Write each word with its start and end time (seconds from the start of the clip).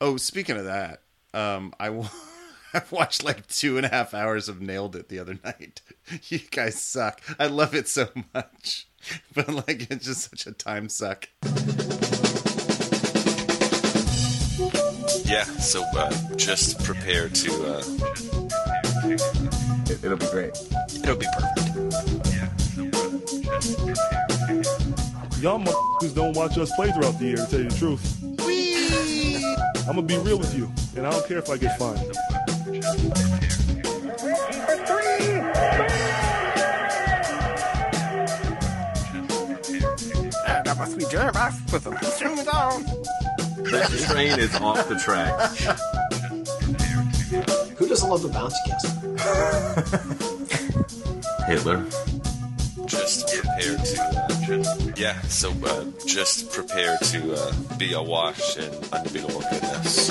Oh, 0.00 0.16
speaking 0.16 0.56
of 0.56 0.64
that, 0.66 1.02
um, 1.34 1.72
I 1.80 1.86
w- 1.86 2.08
I 2.74 2.82
watched 2.90 3.24
like 3.24 3.46
two 3.48 3.76
and 3.76 3.86
a 3.86 3.88
half 3.88 4.14
hours 4.14 4.48
of 4.48 4.60
Nailed 4.60 4.94
It 4.96 5.08
the 5.08 5.18
other 5.18 5.38
night. 5.44 5.80
You 6.28 6.38
guys 6.50 6.80
suck. 6.82 7.20
I 7.38 7.48
love 7.48 7.74
it 7.74 7.86
so 7.86 8.08
much, 8.32 8.88
but 9.34 9.48
like 9.52 9.90
it's 9.90 10.06
just 10.06 10.30
such 10.30 10.46
a 10.46 10.52
time 10.52 10.88
suck. 10.88 11.28
Yeah, 15.26 15.44
so 15.44 15.82
uh, 15.96 16.10
just 16.36 16.82
prepare 16.82 17.28
to. 17.28 17.50
Uh, 17.66 17.82
It, 19.90 20.02
it'll 20.04 20.16
be 20.16 20.26
great. 20.30 20.56
it'll 21.02 21.16
be 21.16 21.26
perfect. 21.36 21.68
Y'all 25.42 25.58
motherfuckers 25.60 26.14
don't 26.14 26.34
watch 26.36 26.56
us 26.56 26.72
play 26.74 26.90
throughout 26.90 27.18
the 27.18 27.26
year, 27.26 27.36
to 27.36 27.46
tell 27.46 27.60
you 27.60 27.68
the 27.68 27.76
truth. 27.76 28.24
I'm 29.88 29.94
gonna 29.94 30.06
be 30.06 30.18
real 30.18 30.38
with 30.38 30.54
you, 30.54 30.70
and 30.96 31.06
I 31.06 31.10
don't 31.10 31.26
care 31.26 31.38
if 31.38 31.48
I 31.48 31.56
get 31.56 31.78
fined. 31.78 31.98
That 40.64 40.76
must 40.76 40.98
be 40.98 41.06
Jeremiah 41.06 41.52
with 41.72 41.84
them. 41.84 41.96
Shoot 42.18 42.44
down. 42.44 42.84
That 43.70 43.88
train 44.10 44.38
is 44.38 44.54
off 44.56 44.86
the 44.90 44.96
track. 44.96 45.32
Who 47.78 47.88
doesn't 47.88 48.10
love 48.10 48.20
the 48.20 48.28
bouncy 48.28 48.62
castle? 48.66 48.92
Hitler. 51.46 51.86
Just 52.86 53.26
prepare 53.28 53.76
to. 53.78 54.17
Yeah, 54.48 55.20
so 55.24 55.52
uh, 55.66 55.84
just 56.06 56.50
prepare 56.50 56.96
to 56.96 57.34
uh, 57.34 57.52
be 57.76 57.92
awash 57.92 58.56
in 58.56 58.72
unbeatable 58.94 59.42
goodness. 59.42 60.08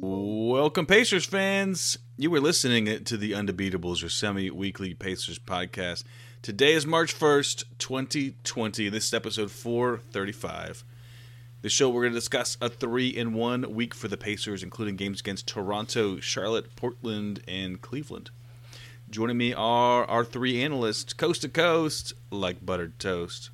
Welcome, 0.00 0.86
Pacers 0.86 1.26
fans. 1.26 1.98
You 2.16 2.30
were 2.30 2.40
listening 2.40 3.04
to 3.04 3.16
the 3.18 3.32
Undebeatables, 3.32 4.00
your 4.00 4.08
semi 4.08 4.48
weekly 4.48 4.94
Pacers 4.94 5.38
podcast. 5.38 6.04
Today 6.40 6.72
is 6.72 6.86
March 6.86 7.14
1st, 7.14 7.64
2020. 7.78 8.88
This 8.88 9.08
is 9.08 9.12
episode 9.12 9.50
435. 9.50 10.84
The 11.62 11.68
show 11.68 11.90
we're 11.90 12.04
going 12.04 12.14
to 12.14 12.18
discuss 12.18 12.56
a 12.62 12.70
three 12.70 13.08
in 13.08 13.34
one 13.34 13.74
week 13.74 13.92
for 13.92 14.08
the 14.08 14.16
Pacers, 14.16 14.62
including 14.62 14.96
games 14.96 15.20
against 15.20 15.46
Toronto, 15.46 16.18
Charlotte, 16.18 16.74
Portland, 16.74 17.42
and 17.46 17.82
Cleveland. 17.82 18.30
Joining 19.10 19.36
me 19.36 19.52
are 19.52 20.06
our 20.06 20.24
three 20.24 20.62
analysts, 20.62 21.12
coast 21.12 21.42
to 21.42 21.50
coast, 21.50 22.14
like 22.30 22.64
buttered 22.64 22.98
toast. 22.98 23.50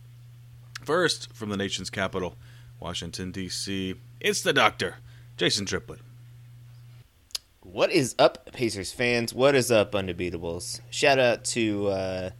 First, 0.84 1.32
from 1.32 1.48
the 1.48 1.56
nation's 1.56 1.90
capital, 1.90 2.36
Washington, 2.78 3.32
D.C., 3.32 3.96
it's 4.20 4.40
the 4.40 4.52
doctor, 4.52 4.98
Jason 5.36 5.66
Triplett. 5.66 5.98
What 7.62 7.90
is 7.90 8.14
up, 8.20 8.52
Pacers 8.52 8.92
fans? 8.92 9.34
What 9.34 9.56
is 9.56 9.72
up, 9.72 9.90
Undebeatables? 9.90 10.80
Shout 10.90 11.18
out 11.18 11.44
to 11.46 11.88
uh, 11.88 12.30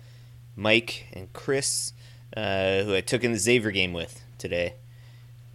Mike 0.54 1.08
and 1.12 1.32
Chris, 1.32 1.92
uh, 2.36 2.82
who 2.84 2.94
I 2.94 3.00
took 3.00 3.24
in 3.24 3.32
the 3.32 3.38
Xavier 3.38 3.72
game 3.72 3.92
with 3.92 4.22
today. 4.38 4.74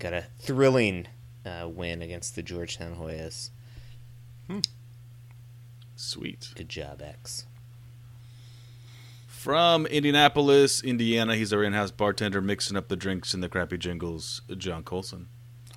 Got 0.01 0.13
a 0.13 0.25
thrilling 0.39 1.05
uh, 1.45 1.69
win 1.69 2.01
against 2.01 2.35
the 2.35 2.41
Georgetown 2.41 2.95
Hoyas. 2.95 3.51
Sweet. 5.95 6.49
Good 6.55 6.69
job, 6.69 7.03
X. 7.03 7.45
From 9.27 9.85
Indianapolis, 9.85 10.83
Indiana, 10.83 11.35
he's 11.35 11.53
our 11.53 11.63
in-house 11.63 11.91
bartender 11.91 12.41
mixing 12.41 12.75
up 12.75 12.87
the 12.87 12.95
drinks 12.95 13.35
and 13.35 13.43
the 13.43 13.47
crappy 13.47 13.77
jingles, 13.77 14.41
John 14.57 14.81
Colson. 14.81 15.27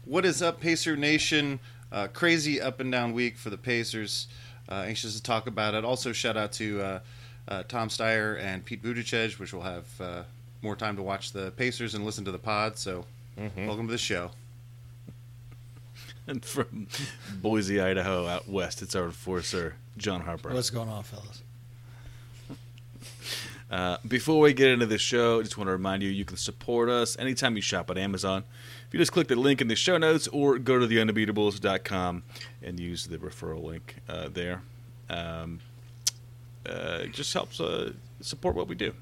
What 0.07 0.25
is 0.25 0.41
up, 0.41 0.59
Pacer 0.59 0.97
Nation? 0.97 1.61
Uh, 1.93 2.07
crazy 2.07 2.59
up 2.63 2.81
and 2.81 2.91
down 2.91 3.13
week 3.13 3.37
for 3.37 3.51
the 3.51 3.59
Pacers. 3.59 4.27
Uh, 4.71 4.85
anxious 4.87 5.15
to 5.17 5.23
talk 5.23 5.47
about 5.47 5.75
it. 5.75 5.85
Also, 5.85 6.13
shout 6.13 6.39
out 6.39 6.53
to 6.53 6.81
uh, 6.81 7.01
uh, 7.47 7.63
Tom 7.65 7.91
Steyer 7.91 8.41
and 8.41 8.65
Pete 8.65 8.83
Buttigieg, 8.83 9.39
which 9.39 9.53
will 9.53 9.61
have 9.61 10.01
uh, 10.01 10.23
more 10.63 10.77
time 10.77 10.97
to 10.97 11.03
watch 11.03 11.33
the 11.33 11.51
Pacers 11.51 11.95
and 11.95 12.07
listen 12.07 12.25
to 12.25 12.33
the 12.33 12.39
pod. 12.39 12.79
So, 12.79 13.05
welcome 13.37 13.87
to 13.87 13.93
the 13.93 13.99
show. 13.99 14.31
And 16.27 16.45
from 16.45 16.87
Boise, 17.41 17.81
Idaho, 17.81 18.27
out 18.27 18.49
west, 18.49 18.83
it's 18.83 18.95
our 18.95 19.05
enforcer, 19.05 19.77
John 19.97 20.23
Harper. 20.23 20.53
What's 20.53 20.71
going 20.71 20.89
on, 20.89 21.03
fellas? 21.03 21.43
Uh, 23.71 23.97
before 24.07 24.41
we 24.41 24.53
get 24.53 24.71
into 24.71 24.87
the 24.87 24.99
show, 24.99 25.41
I 25.41 25.43
just 25.43 25.59
want 25.59 25.69
to 25.69 25.73
remind 25.73 26.03
you 26.03 26.09
you 26.09 26.25
can 26.25 26.37
support 26.37 26.89
us 26.89 27.19
anytime 27.19 27.57
you 27.57 27.63
shop 27.63 27.91
at 27.91 27.99
Amazon. 27.99 28.45
If 28.87 28.95
you 28.95 28.99
just 28.99 29.13
click 29.13 29.27
the 29.27 29.37
link 29.37 29.61
in 29.61 29.69
the 29.69 29.75
show 29.75 29.99
notes 29.99 30.29
or 30.29 30.59
go 30.59 30.79
to 30.79 30.87
theundebeatables.com 30.87 32.23
and 32.63 32.79
use 32.79 33.07
the 33.07 33.19
referral 33.19 33.65
link 33.65 33.97
uh, 34.09 34.29
there. 34.29 34.63
Um, 35.11 35.61
uh, 36.69 37.01
it 37.03 37.13
just 37.13 37.33
helps 37.33 37.61
uh, 37.61 37.93
support 38.21 38.55
what 38.55 38.69
we 38.69 38.75
do. 38.75 38.95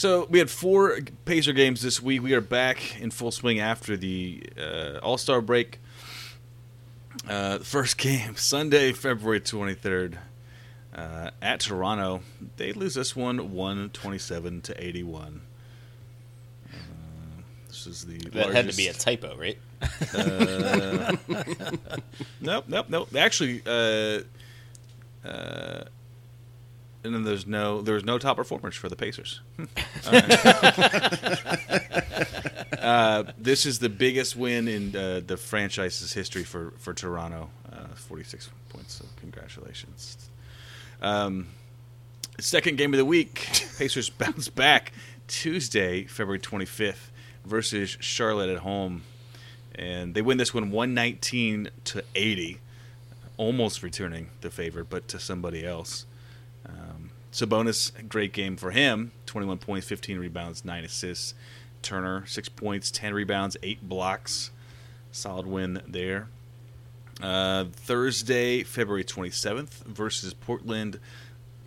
So 0.00 0.26
we 0.30 0.38
had 0.38 0.48
four 0.48 1.00
Pacer 1.26 1.52
games 1.52 1.82
this 1.82 2.00
week. 2.00 2.22
We 2.22 2.32
are 2.32 2.40
back 2.40 2.98
in 3.02 3.10
full 3.10 3.30
swing 3.30 3.60
after 3.60 3.98
the 3.98 4.42
uh, 4.58 4.98
All 5.02 5.18
Star 5.18 5.42
break. 5.42 5.78
Uh, 7.28 7.58
first 7.58 7.98
game 7.98 8.34
Sunday, 8.34 8.92
February 8.92 9.40
twenty 9.40 9.74
third, 9.74 10.18
uh, 10.96 11.32
at 11.42 11.60
Toronto. 11.60 12.22
They 12.56 12.72
lose 12.72 12.94
this 12.94 13.14
one 13.14 13.52
one 13.52 13.90
twenty 13.90 14.16
seven 14.16 14.62
to 14.62 14.82
eighty 14.82 15.02
one. 15.02 15.42
Uh, 16.72 17.42
this 17.68 17.86
is 17.86 18.06
the 18.06 18.16
That 18.30 18.54
had 18.54 18.70
to 18.70 18.76
be 18.78 18.88
a 18.88 18.94
typo, 18.94 19.36
right? 19.36 19.58
uh, 20.14 21.14
nope, 22.40 22.64
nope, 22.68 22.86
nope. 22.88 23.14
Actually, 23.14 23.60
uh, 23.66 24.20
uh, 25.28 25.84
and 27.04 27.14
then 27.14 27.24
there's 27.24 27.46
no 27.46 27.80
there's 27.80 28.04
no 28.04 28.18
top 28.18 28.36
performers 28.36 28.76
for 28.76 28.88
the 28.88 28.96
Pacers. 28.96 29.40
uh, 32.78 33.24
this 33.38 33.66
is 33.66 33.78
the 33.78 33.88
biggest 33.88 34.36
win 34.36 34.68
in 34.68 34.94
uh, 34.94 35.20
the 35.26 35.36
franchise's 35.36 36.12
history 36.12 36.44
for 36.44 36.72
for 36.78 36.94
Toronto. 36.94 37.50
Uh, 37.70 37.86
Forty 37.94 38.24
six 38.24 38.50
points. 38.68 38.94
So 38.94 39.04
congratulations. 39.16 40.28
Um, 41.02 41.46
second 42.38 42.76
game 42.76 42.92
of 42.92 42.98
the 42.98 43.04
week, 43.04 43.48
Pacers 43.78 44.10
bounce 44.10 44.48
back 44.48 44.92
Tuesday, 45.28 46.04
February 46.04 46.38
twenty 46.38 46.66
fifth, 46.66 47.10
versus 47.44 47.96
Charlotte 48.00 48.50
at 48.50 48.58
home 48.58 49.02
and 49.74 50.14
they 50.14 50.22
win 50.22 50.36
this 50.36 50.52
one 50.52 50.70
119 50.70 51.70
to 51.84 52.04
80 52.14 52.58
almost 53.36 53.82
returning 53.82 54.28
the 54.40 54.50
favor 54.50 54.84
but 54.84 55.08
to 55.08 55.18
somebody 55.18 55.64
else 55.64 56.06
Sabonis 57.32 57.92
great 58.08 58.32
game 58.32 58.56
for 58.56 58.70
him. 58.70 59.12
21 59.26 59.58
points 59.58 59.86
15 59.86 60.18
rebounds 60.18 60.64
9 60.64 60.84
assists. 60.84 61.34
Turner 61.82 62.26
6 62.26 62.48
points 62.50 62.90
10 62.90 63.14
rebounds 63.14 63.56
8 63.62 63.88
blocks. 63.88 64.50
Solid 65.12 65.46
win 65.46 65.82
there. 65.86 66.28
Uh, 67.22 67.66
Thursday 67.72 68.62
February 68.62 69.04
27th 69.04 69.84
versus 69.84 70.34
Portland. 70.34 70.98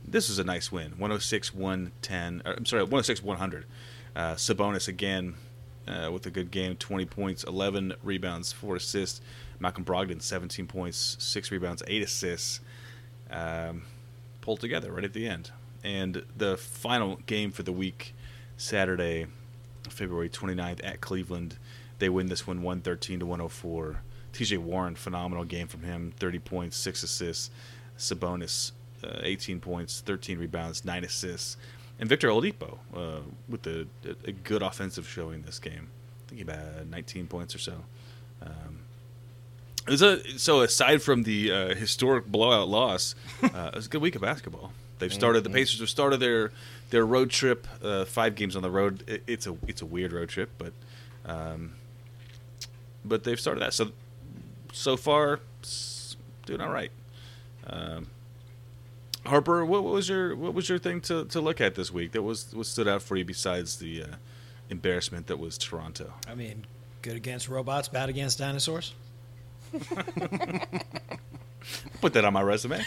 This 0.06 0.29
was 0.29 0.40
a 0.40 0.44
nice 0.44 0.72
win. 0.72 0.91
106 0.91 1.53
110 1.53 2.41
uh, 2.46 2.53
I'm 2.57 2.66
sorry 2.66 2.84
106 2.84 3.23
100 3.23 3.66
uh, 4.16 4.34
Sabonis 4.34 4.88
again 4.88 5.35
uh, 5.88 6.09
with 6.12 6.25
a 6.25 6.31
good 6.31 6.52
game 6.52 6.75
20 6.75 7.06
points 7.06 7.44
11 7.44 7.94
rebounds 8.03 8.52
4 8.52 8.78
assists. 8.78 9.22
Malcolm 9.59 9.85
Brogdon 9.85 10.22
17 10.22 10.68
points 10.68 11.16
6 11.19 11.52
rebounds 11.52 11.84
8 11.88 12.02
assists. 12.03 12.59
Um, 13.31 13.84
pulled 14.43 14.59
together 14.59 14.91
right 14.91 15.05
at 15.05 15.13
the 15.13 15.25
end 15.25 15.51
and 15.83 16.25
the 16.35 16.57
final 16.57 17.15
game 17.25 17.49
for 17.49 17.63
the 17.63 17.71
week 17.71 18.13
Saturday 18.57 19.25
February 19.89 20.29
29th 20.29 20.81
at 20.84 20.99
Cleveland 20.99 21.57
they 21.99 22.09
win 22.09 22.28
this 22.28 22.45
one 22.45 22.61
113 22.61 23.22
to 23.22 23.25
104 23.25 24.01
TJ 24.34 24.57
Warren 24.57 24.95
phenomenal 24.95 25.45
game 25.45 25.67
from 25.67 25.84
him 25.84 26.13
30 26.17 26.40
points 26.40 26.75
6 26.78 27.03
assists 27.03 27.51
Sabonis 27.97 28.73
uh, 29.01 29.19
18 29.23 29.61
points 29.61 30.01
13 30.01 30.37
rebounds 30.37 30.84
9 30.84 31.05
assists 31.05 31.55
and 31.99 32.09
Victor 32.09 32.28
Oladipo 32.28 32.79
uh, 32.93 33.22
with 33.47 33.66
a, 33.66 33.87
a 34.25 34.34
good 34.34 34.61
offensive 34.61 35.07
showing 35.07 35.43
this 35.43 35.57
game. 35.59 35.87
I 36.28 36.35
think 36.35 36.49
had 36.49 36.89
19 36.89 37.28
points 37.28 37.55
or 37.55 37.59
so. 37.59 37.75
Um, 38.41 38.72
a, 39.88 40.40
so 40.40 40.62
aside 40.62 41.02
from 41.02 41.24
the 41.24 41.52
uh, 41.52 41.76
historic 41.76 42.26
blowout 42.26 42.68
loss, 42.68 43.16
uh, 43.44 43.72
it 43.74 43.76
was 43.76 43.85
a 43.88 43.90
good 43.90 44.02
week 44.02 44.16
of 44.16 44.22
basketball. 44.22 44.72
They've 45.00 45.14
started 45.14 45.44
the 45.44 45.50
Pacers 45.50 45.80
have 45.80 45.90
started 45.90 46.20
their 46.20 46.52
their 46.90 47.06
road 47.06 47.30
trip, 47.30 47.68
uh, 47.84 48.06
five 48.06 48.35
games 48.35 48.56
on 48.56 48.62
the 48.62 48.70
road. 48.70 49.03
It, 49.08 49.24
it's 49.28 49.47
a 49.47 49.58
it's 49.68 49.82
a 49.82 49.85
weird 49.85 50.14
road 50.14 50.30
trip, 50.30 50.52
but 50.58 50.72
um, 51.26 51.74
but 53.03 53.24
they've 53.24 53.40
started 53.40 53.62
that. 53.62 53.74
So 53.74 53.91
so 54.72 54.96
far, 54.96 55.40
doing 56.46 56.62
all 56.62 56.72
right. 56.72 56.91
Um, 57.68 58.08
Harper, 59.26 59.66
what, 59.66 59.84
what 59.84 59.94
was 59.94 60.09
your 60.09 60.35
what 60.35 60.53
was 60.53 60.68
your 60.70 60.80
thing 60.80 61.02
to, 61.02 61.26
to 61.26 61.40
look 61.41 61.62
at 61.62 61.76
this 61.76 61.91
week 61.91 62.12
that 62.12 62.22
was 62.22 62.53
what 62.53 62.66
stood 62.66 62.88
out 62.88 63.02
for 63.02 63.16
you 63.16 63.26
besides 63.26 63.78
the 63.78 64.03
uh, 64.03 64.08
embarrassment 64.70 65.28
that 65.28 65.40
was 65.40 65.58
Toronto? 65.58 66.14
I 66.28 66.35
mean, 66.35 66.66
good 67.02 67.16
against 67.16 67.47
robots, 67.47 67.88
bad 67.88 68.09
against 68.09 68.40
dinosaurs. 68.40 68.94
Put 72.02 72.14
that 72.14 72.25
on 72.25 72.34
my 72.34 72.41
resume. 72.41 72.84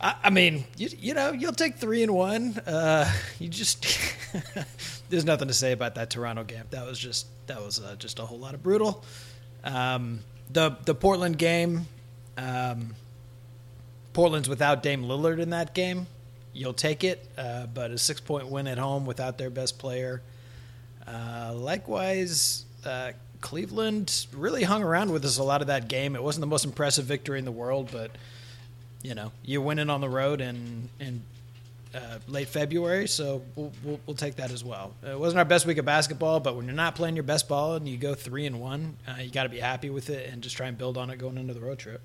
I, 0.00 0.14
I 0.24 0.30
mean, 0.30 0.64
you, 0.76 0.88
you 0.98 1.14
know, 1.14 1.32
you'll 1.32 1.52
take 1.52 1.76
three 1.76 2.02
and 2.02 2.14
one. 2.14 2.58
Uh, 2.66 3.10
you 3.38 3.48
just 3.48 3.86
there's 5.10 5.24
nothing 5.24 5.48
to 5.48 5.54
say 5.54 5.72
about 5.72 5.94
that 5.96 6.10
Toronto 6.10 6.44
game. 6.44 6.64
That 6.70 6.86
was 6.86 6.98
just 6.98 7.26
that 7.46 7.60
was 7.60 7.80
uh, 7.80 7.96
just 7.98 8.18
a 8.18 8.26
whole 8.26 8.38
lot 8.38 8.54
of 8.54 8.62
brutal. 8.62 9.04
Um, 9.64 10.20
the 10.50 10.76
the 10.84 10.94
Portland 10.94 11.38
game, 11.38 11.86
um, 12.36 12.94
Portland's 14.12 14.48
without 14.48 14.82
Dame 14.82 15.04
Lillard 15.04 15.40
in 15.40 15.50
that 15.50 15.74
game. 15.74 16.06
You'll 16.52 16.74
take 16.74 17.04
it, 17.04 17.28
uh, 17.36 17.66
but 17.66 17.90
a 17.90 17.98
six 17.98 18.20
point 18.20 18.48
win 18.48 18.66
at 18.66 18.78
home 18.78 19.06
without 19.06 19.38
their 19.38 19.50
best 19.50 19.78
player. 19.78 20.22
Uh, 21.06 21.52
likewise, 21.54 22.64
uh, 22.88 23.12
Cleveland 23.40 24.26
really 24.32 24.64
hung 24.64 24.82
around 24.82 25.12
with 25.12 25.24
us 25.24 25.38
a 25.38 25.44
lot 25.44 25.60
of 25.60 25.68
that 25.68 25.88
game. 25.88 26.16
It 26.16 26.22
wasn't 26.22 26.40
the 26.40 26.48
most 26.48 26.64
impressive 26.64 27.04
victory 27.04 27.38
in 27.38 27.44
the 27.44 27.52
world, 27.52 27.90
but 27.92 28.10
you 29.02 29.14
know 29.14 29.30
you're 29.44 29.60
winning 29.60 29.90
on 29.90 30.00
the 30.00 30.08
road 30.08 30.40
in 30.40 30.88
in 30.98 31.22
uh, 31.94 32.18
late 32.26 32.48
February, 32.48 33.08
so 33.08 33.42
we'll, 33.56 33.72
we'll, 33.82 34.00
we'll 34.06 34.16
take 34.16 34.36
that 34.36 34.50
as 34.50 34.62
well. 34.62 34.94
It 35.02 35.18
wasn't 35.18 35.38
our 35.38 35.44
best 35.44 35.66
week 35.66 35.78
of 35.78 35.84
basketball, 35.84 36.40
but 36.40 36.54
when 36.54 36.66
you're 36.66 36.74
not 36.74 36.94
playing 36.94 37.16
your 37.16 37.22
best 37.22 37.48
ball 37.48 37.76
and 37.76 37.88
you 37.88 37.96
go 37.96 38.14
three 38.14 38.46
and 38.46 38.60
one, 38.60 38.96
uh, 39.08 39.20
you 39.22 39.30
got 39.30 39.44
to 39.44 39.48
be 39.48 39.60
happy 39.60 39.88
with 39.88 40.10
it 40.10 40.30
and 40.30 40.42
just 40.42 40.56
try 40.56 40.66
and 40.66 40.76
build 40.76 40.98
on 40.98 41.10
it 41.10 41.18
going 41.18 41.38
into 41.38 41.54
the 41.54 41.60
road 41.60 41.78
trip. 41.78 42.00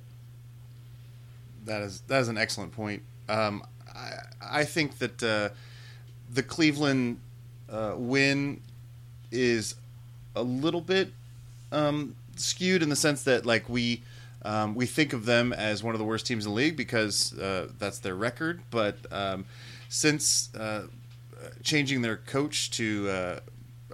That 1.65 1.81
is 1.81 2.01
that 2.07 2.21
is 2.21 2.27
an 2.27 2.37
excellent 2.37 2.71
point. 2.71 3.03
Um, 3.29 3.63
I, 3.93 4.11
I 4.41 4.63
think 4.65 4.99
that 4.99 5.23
uh, 5.23 5.49
the 6.31 6.43
Cleveland 6.43 7.19
uh, 7.69 7.95
win 7.97 8.61
is 9.31 9.75
a 10.35 10.43
little 10.43 10.81
bit 10.81 11.11
um, 11.71 12.15
skewed 12.35 12.83
in 12.83 12.89
the 12.89 12.95
sense 12.95 13.23
that 13.23 13.45
like 13.45 13.67
we 13.69 14.03
um, 14.45 14.75
we 14.75 14.85
think 14.85 15.13
of 15.13 15.25
them 15.25 15.53
as 15.53 15.83
one 15.83 15.95
of 15.95 15.99
the 15.99 16.05
worst 16.05 16.25
teams 16.25 16.45
in 16.45 16.51
the 16.51 16.55
league 16.55 16.75
because 16.75 17.37
uh, 17.39 17.69
that's 17.79 17.99
their 17.99 18.15
record. 18.15 18.61
But 18.69 18.97
um, 19.11 19.45
since 19.87 20.53
uh, 20.55 20.87
changing 21.63 22.01
their 22.01 22.17
coach 22.17 22.69
to 22.71 23.09
uh, 23.09 23.39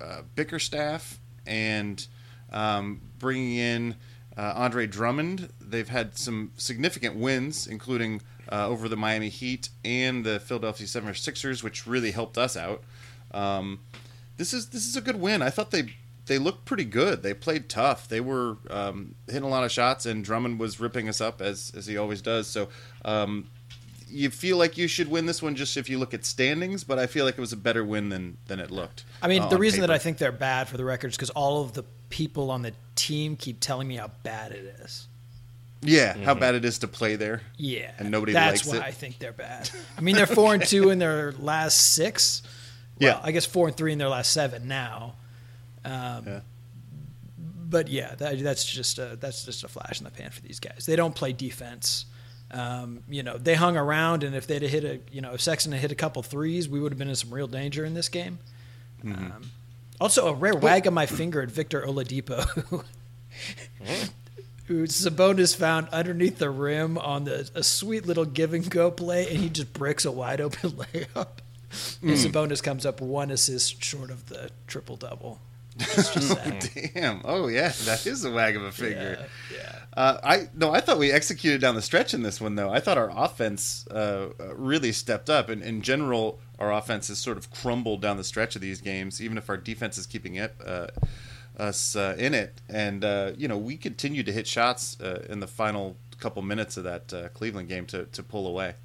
uh, 0.02 0.22
Bickerstaff 0.36 1.20
and 1.46 2.06
um, 2.52 3.02
bringing 3.20 3.56
in 3.56 3.96
uh, 4.38 4.54
Andre 4.56 4.88
Drummond, 4.88 5.50
they've 5.62 5.90
had 5.90 6.18
some 6.18 6.52
significant 6.58 7.16
wins, 7.16 7.68
including 7.68 8.22
uh, 8.52 8.68
over 8.68 8.90
the 8.90 8.98
Miami 8.98 9.30
Heat 9.30 9.70
and 9.86 10.26
the 10.26 10.40
Philadelphia 10.40 10.88
76ers, 10.88 11.64
which 11.64 11.86
really 11.86 12.12
helped 12.12 12.38
us 12.38 12.58
out. 12.58 12.84
Um, 13.32 13.82
this 14.38 14.54
is 14.54 14.70
this 14.70 14.88
is 14.88 14.96
a 14.96 15.02
good 15.02 15.18
win. 15.18 15.42
I 15.42 15.50
thought 15.50 15.72
they 15.72 15.94
they 16.30 16.38
looked 16.38 16.64
pretty 16.64 16.86
good. 16.86 17.24
They 17.24 17.34
played 17.34 17.68
tough. 17.68 18.08
They 18.08 18.22
were 18.22 18.56
um, 18.70 19.16
hitting 19.28 19.44
a 19.44 19.50
lot 19.50 19.66
of 19.66 19.72
shots, 19.72 20.06
and 20.06 20.24
Drummond 20.24 20.60
was 20.60 20.80
ripping 20.80 21.10
us 21.10 21.20
up 21.20 21.42
as 21.42 21.74
as 21.76 21.86
he 21.88 21.98
always 21.98 22.22
does. 22.22 22.48
So. 22.48 22.70
Um, 23.04 23.48
you 24.12 24.31
feel 24.31 24.58
like 24.58 24.76
you 24.76 24.88
should 24.88 25.08
win 25.12 25.28
this 25.28 25.40
one 25.40 25.56
just 25.56 25.78
if 25.78 25.88
you 25.88 26.00
look 26.00 26.16
at 26.16 26.26
standings, 26.26 26.84
but 26.84 26.98
I 26.98 27.06
feel 27.06 27.26
like 27.26 27.36
it 27.38 27.42
was 27.42 27.54
a 27.54 27.58
better 27.58 27.86
win 27.86 28.10
than 28.10 28.38
than 28.48 28.60
it 28.60 28.72
looked. 28.72 29.04
I 29.22 29.28
mean, 29.28 29.44
uh, 29.44 29.50
the 29.50 29.56
on 29.56 29.62
reason 29.62 29.81
that. 29.81 29.92
I 29.92 30.00
think 30.00 30.18
they're 30.18 30.31
bad 30.31 30.68
for 30.68 30.78
the 30.78 30.84
records 30.84 31.16
because 31.16 31.30
all 31.30 31.62
of 31.62 31.74
the 31.74 31.84
people 32.10 32.50
on 32.50 32.64
the 32.64 32.74
team 32.96 33.36
keep 33.36 33.60
telling 33.60 33.88
me 33.88 33.98
how 33.98 34.10
bad 34.24 34.52
it 34.52 34.76
is. 34.81 35.08
yeah, 35.84 36.18
how 36.18 36.34
bad 36.34 36.56
it 36.56 36.66
is 36.66 36.80
to 36.80 36.88
play 36.88 37.18
there. 37.18 37.42
Yeah, 37.58 37.92
and 38.00 38.10
nobody 38.10 38.34
That's 38.34 38.66
likes 38.66 38.68
why 38.68 38.78
it. 38.78 38.88
I 38.88 38.92
think 38.92 39.20
they're 39.20 39.31
bad. 39.31 39.70
I 39.96 40.02
mean, 40.02 40.16
they're 40.16 40.26
four 40.26 40.56
and 40.56 40.66
two 40.66 40.90
in 40.90 40.98
their 40.98 41.31
last 41.34 41.94
six. 41.94 42.42
Well, 43.00 43.12
Yeah. 43.16 43.22
I 43.24 43.31
guess 43.31 43.46
four 43.46 43.68
and 43.68 43.78
three 43.78 43.94
in 43.94 43.98
their 44.00 44.10
last 44.10 44.31
seven 44.31 44.68
now. 44.68 45.14
Um, 45.86 46.24
Yeah. 46.28 46.40
But 47.72 47.88
yeah, 47.88 48.16
that, 48.16 48.40
that's 48.40 48.66
just 48.66 48.98
a, 48.98 49.16
that's 49.20 49.46
just 49.46 49.64
a 49.64 49.68
flash 49.68 50.00
in 50.00 50.04
the 50.06 50.10
pan 50.10 50.31
for 50.31 50.42
these 50.42 50.60
guys. 50.60 50.86
They 50.88 50.96
don't 50.96 51.14
play 51.14 51.34
defense. 51.34 52.06
Um, 52.50 53.04
you 53.08 53.22
know, 53.22 53.38
they 53.38 53.54
hung 53.54 53.78
around, 53.78 54.24
and 54.24 54.34
if 54.36 54.48
they'd 54.48 54.64
have 54.64 54.72
hit 54.72 54.84
a, 54.84 55.00
you 55.12 55.22
know, 55.22 55.34
if 55.36 55.42
Sexton 55.42 55.72
had 55.72 55.81
hit 55.81 55.92
a 55.92 55.96
couple 55.96 56.24
threes, 56.24 56.68
we 56.68 56.80
would 56.80 56.92
have 56.92 56.98
been 56.98 57.10
in 57.10 57.16
some 57.16 57.31
real 57.31 57.46
danger 57.46 57.86
in 57.86 57.94
this 57.94 58.10
game. 58.10 58.40
Mm-hmm. 59.06 59.24
Um, 59.31 59.52
also, 60.02 60.28
a 60.30 60.34
rare 60.34 60.56
wag 60.56 60.88
of 60.88 60.94
my 60.94 61.06
finger 61.06 61.44
at 61.44 61.52
Victor 61.52 61.81
Oladipo, 61.84 62.44
who- 64.66 64.84
Sabonis 64.88 65.56
found 65.56 65.90
underneath 65.90 66.38
the 66.38 66.50
rim 66.50 66.98
on 66.98 67.24
the 67.26 67.50
a 67.56 67.64
sweet 67.64 68.06
little 68.06 68.26
give 68.26 68.54
and 68.54 68.68
go 68.70 68.92
play, 68.92 69.28
and 69.30 69.38
he 69.40 69.50
just 69.50 69.74
bricks 69.74 70.06
a 70.06 70.12
wide 70.12 70.42
open 70.42 70.72
layup. 70.72 71.28
And 72.02 72.12
Mm. 72.14 72.31
Sabonis 72.31 72.64
comes 72.64 72.84
up 72.86 73.00
one 73.00 73.30
assist 73.30 73.84
short 73.84 74.10
of 74.10 74.26
the 74.28 74.50
triple 74.68 74.96
double. 74.96 75.40
It's 75.80 76.14
just 76.14 76.28
sad. 76.44 76.70
Damn. 76.94 77.22
Oh 77.24 77.48
yeah, 77.48 77.70
that 77.86 78.06
is 78.06 78.26
a 78.26 78.31
wag 78.31 78.56
of 78.56 78.64
a 78.64 78.72
finger. 78.72 79.18
Yeah, 79.52 79.58
yeah. 79.58 79.76
Uh, 79.96 80.20
I 80.24 80.50
no, 80.56 80.72
I 80.72 80.81
thought 80.81 81.00
we 81.00 81.12
executed 81.12 81.62
down 81.62 81.76
the 81.76 81.81
stretch 81.81 82.14
in 82.14 82.22
this 82.22 82.40
one 82.40 82.56
though. 82.56 82.70
I 82.70 82.80
thought 82.80 82.98
our 82.98 83.12
offense 83.14 83.88
uh, 83.90 84.30
uh, 84.40 84.56
really 84.56 84.92
stepped 84.92 85.30
up, 85.30 85.50
and 85.50 85.62
in 85.62 85.81
general, 85.81 86.40
our 86.60 86.72
offense 86.72 87.08
has 87.08 87.18
sort 87.18 87.38
of 87.38 87.50
crumbled 87.52 88.02
down 88.02 88.18
the 88.18 88.24
stretch 88.24 88.56
of 88.56 88.62
these 88.62 88.81
games. 88.81 89.22
Even 89.22 89.38
if 89.38 89.50
our 89.50 89.58
defense 89.58 89.98
is 89.98 90.06
keeping 90.06 90.36
it 90.36 90.56
uh, 90.66 90.88
us 91.58 91.96
uh, 91.96 92.16
in 92.18 92.34
it, 92.34 92.62
and 92.70 93.04
uh, 93.04 93.31
you 93.38 93.48
know 93.48 93.58
we 93.58 93.78
continued 93.78 94.26
to 94.28 94.31
hit 94.31 94.48
shots 94.48 95.00
uh, 95.02 95.26
in 95.30 95.40
the 95.40 95.48
final 95.48 95.96
couple 96.20 96.42
minutes 96.42 96.76
of 96.78 96.84
that 96.84 97.14
uh, 97.14 97.30
Cleveland 97.30 97.70
game 97.70 97.86
to 97.88 98.06
to 98.06 98.24
pull 98.24 98.48
away. 98.48 98.76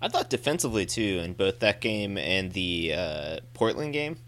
I 0.00 0.08
thought 0.08 0.30
defensively 0.30 0.86
too 0.86 1.20
in 1.24 1.32
both 1.32 1.58
that 1.60 1.80
game 1.80 2.16
and 2.18 2.52
the 2.52 2.94
uh, 2.94 3.36
Portland 3.54 3.92
game. 3.92 4.18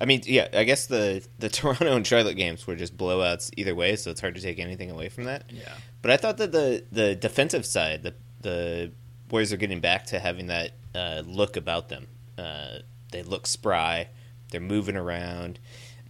I 0.00 0.04
mean, 0.04 0.22
yeah, 0.24 0.48
I 0.52 0.64
guess 0.64 0.86
the 0.86 1.26
the 1.38 1.48
Toronto 1.48 1.94
and 1.94 2.06
Charlotte 2.06 2.34
games 2.34 2.66
were 2.66 2.76
just 2.76 2.96
blowouts 2.96 3.50
either 3.56 3.74
way, 3.74 3.96
so 3.96 4.10
it's 4.10 4.20
hard 4.20 4.34
to 4.36 4.40
take 4.40 4.58
anything 4.58 4.90
away 4.90 5.08
from 5.08 5.24
that. 5.24 5.44
Yeah. 5.50 5.72
But 6.02 6.10
I 6.10 6.16
thought 6.16 6.36
that 6.38 6.52
the 6.52 6.84
the 6.92 7.14
defensive 7.14 7.66
side, 7.66 8.02
the 8.02 8.14
the 8.40 8.92
Warriors 9.30 9.52
are 9.52 9.56
getting 9.56 9.80
back 9.80 10.06
to 10.06 10.18
having 10.18 10.46
that 10.46 10.72
uh, 10.94 11.22
look 11.26 11.56
about 11.56 11.88
them. 11.88 12.06
Uh, 12.36 12.78
they 13.12 13.22
look 13.22 13.46
spry. 13.46 14.08
They're 14.50 14.60
moving 14.60 14.96
around. 14.96 15.58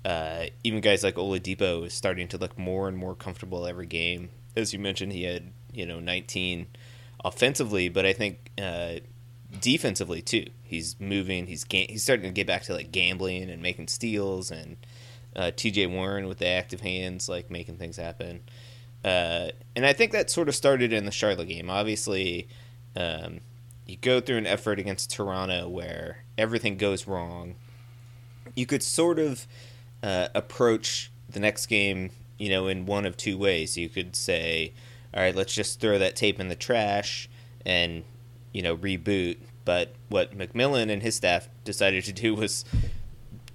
Uh, 0.05 0.47
even 0.63 0.81
guys 0.81 1.03
like 1.03 1.17
Oladipo 1.17 1.87
is 1.87 1.95
starting 1.95 2.29
to 2.29 2.39
look 2.39 2.57
more 2.59 2.87
and 2.87 2.97
more 2.97 3.15
comfortable 3.15 3.67
every 3.67 3.87
game. 3.87 4.31
As 4.57 4.73
you 4.73 4.79
mentioned, 4.79 5.13
he 5.13 5.25
had 5.25 5.53
you 5.73 5.87
know 5.87 6.01
19 6.01 6.67
offensively, 7.25 7.89
but 7.89 8.07
I 8.07 8.13
think 8.13 8.51
uh, 8.61 8.97
defensively 9.61 10.23
too. 10.23 10.47
He's 10.63 10.97
moving. 11.01 11.47
He's 11.47 11.65
ga- 11.65 11.87
he's 11.89 12.03
starting 12.03 12.27
to 12.27 12.31
get 12.31 12.47
back 12.47 12.63
to 12.65 12.75
like 12.75 12.93
gambling 12.93 13.51
and 13.51 13.63
making 13.63 13.89
steals, 13.89 14.51
and 14.51 14.77
uh, 15.35 15.51
T.J. 15.55 15.87
Warren 15.87 16.27
with 16.29 16.39
the 16.39 16.49
active 16.49 16.81
hands, 16.81 17.29
like 17.29 17.51
making 17.51 17.77
things 17.77 17.97
happen. 17.97 18.41
Uh, 19.05 19.51
and 19.77 19.87
I 19.87 19.93
think 19.93 20.13
that 20.13 20.31
sort 20.31 20.49
of 20.49 20.55
started 20.55 20.93
in 20.93 21.05
the 21.05 21.13
Charlotte 21.13 21.49
game. 21.49 21.71
Obviously, 21.71 22.49
um, 22.97 23.41
you 23.87 23.97
go 23.97 24.21
through 24.21 24.39
an 24.39 24.47
effort 24.47 24.79
against 24.79 25.11
Toronto 25.11 25.69
where 25.69 26.25
everything 26.37 26.77
goes 26.77 27.07
wrong. 27.07 27.55
You 28.55 28.67
could 28.67 28.83
sort 28.83 29.19
of 29.19 29.47
uh, 30.03 30.29
approach 30.35 31.11
the 31.29 31.41
next 31.41 31.67
game, 31.67 32.11
you 32.39 32.51
know, 32.51 32.67
in 32.67 32.87
one 32.87 33.07
of 33.07 33.17
two 33.17 33.39
ways. 33.39 33.79
You 33.79 33.89
could 33.89 34.17
say, 34.17 34.73
"All 35.15 35.23
right, 35.23 35.35
let's 35.35 35.55
just 35.55 35.81
throw 35.81 35.99
that 35.99 36.17
tape 36.17 36.41
in 36.41 36.49
the 36.49 36.57
trash 36.57 37.29
and 37.65 38.05
you 38.53 38.63
know 38.63 38.77
reboot." 38.77 39.39
But 39.69 39.91
what 40.09 40.35
McMillan 40.35 40.91
and 40.91 41.03
his 41.03 41.15
staff 41.15 41.47
decided 41.65 42.03
to 42.05 42.13
do 42.15 42.35
was 42.35 42.65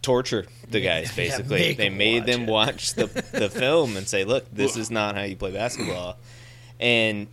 torture 0.03 0.45
the 0.69 0.79
guys. 0.79 1.15
Basically, 1.15 1.57
make 1.57 1.77
they 1.77 1.89
made 1.89 2.19
watch 2.19 2.27
them 2.27 2.41
it. 2.43 2.49
watch 2.51 2.93
the 2.93 3.07
the 3.31 3.49
film 3.61 3.97
and 3.97 4.07
say, 4.07 4.23
"Look, 4.23 4.45
this 4.53 4.77
is 4.77 4.91
not 4.91 5.15
how 5.15 5.23
you 5.23 5.35
play 5.35 5.49
basketball." 5.49 6.17
And 6.79 7.29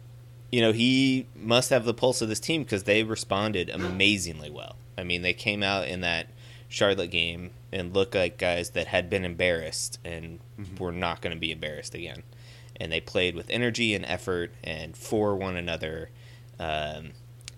you 0.50 0.62
know, 0.62 0.72
he 0.72 1.26
must 1.36 1.68
have 1.68 1.84
the 1.84 1.92
pulse 1.92 2.22
of 2.22 2.30
this 2.30 2.40
team 2.40 2.62
because 2.62 2.84
they 2.84 3.02
responded 3.02 3.68
amazingly 3.68 4.48
well. 4.48 4.76
I 4.96 5.04
mean, 5.04 5.20
they 5.20 5.34
came 5.34 5.62
out 5.62 5.86
in 5.86 6.00
that 6.00 6.28
Charlotte 6.70 7.10
game 7.10 7.50
and 7.70 7.92
looked 7.92 8.14
like 8.14 8.38
guys 8.38 8.70
that 8.70 8.86
had 8.86 9.10
been 9.10 9.26
embarrassed 9.26 9.98
and 10.06 10.40
were 10.78 10.90
not 10.90 11.20
going 11.20 11.36
to 11.36 11.38
be 11.38 11.52
embarrassed 11.52 11.94
again. 11.94 12.22
And 12.76 12.90
they 12.90 13.02
played 13.02 13.34
with 13.34 13.50
energy 13.50 13.94
and 13.94 14.06
effort 14.06 14.54
and 14.64 14.96
for 14.96 15.36
one 15.36 15.56
another. 15.56 16.08
Um, 16.58 17.10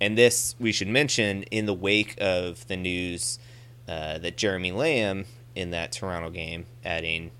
and 0.02 0.18
this, 0.18 0.56
we 0.58 0.72
should 0.72 0.88
mention, 0.88 1.44
in 1.44 1.66
the 1.66 1.72
wake 1.72 2.16
of 2.20 2.66
the 2.66 2.76
news 2.76 3.38
uh, 3.86 4.18
that 4.18 4.36
Jeremy 4.36 4.72
Lamb 4.72 5.26
in 5.54 5.70
that 5.70 5.92
Toronto 5.92 6.28
game, 6.28 6.66
adding 6.84 7.30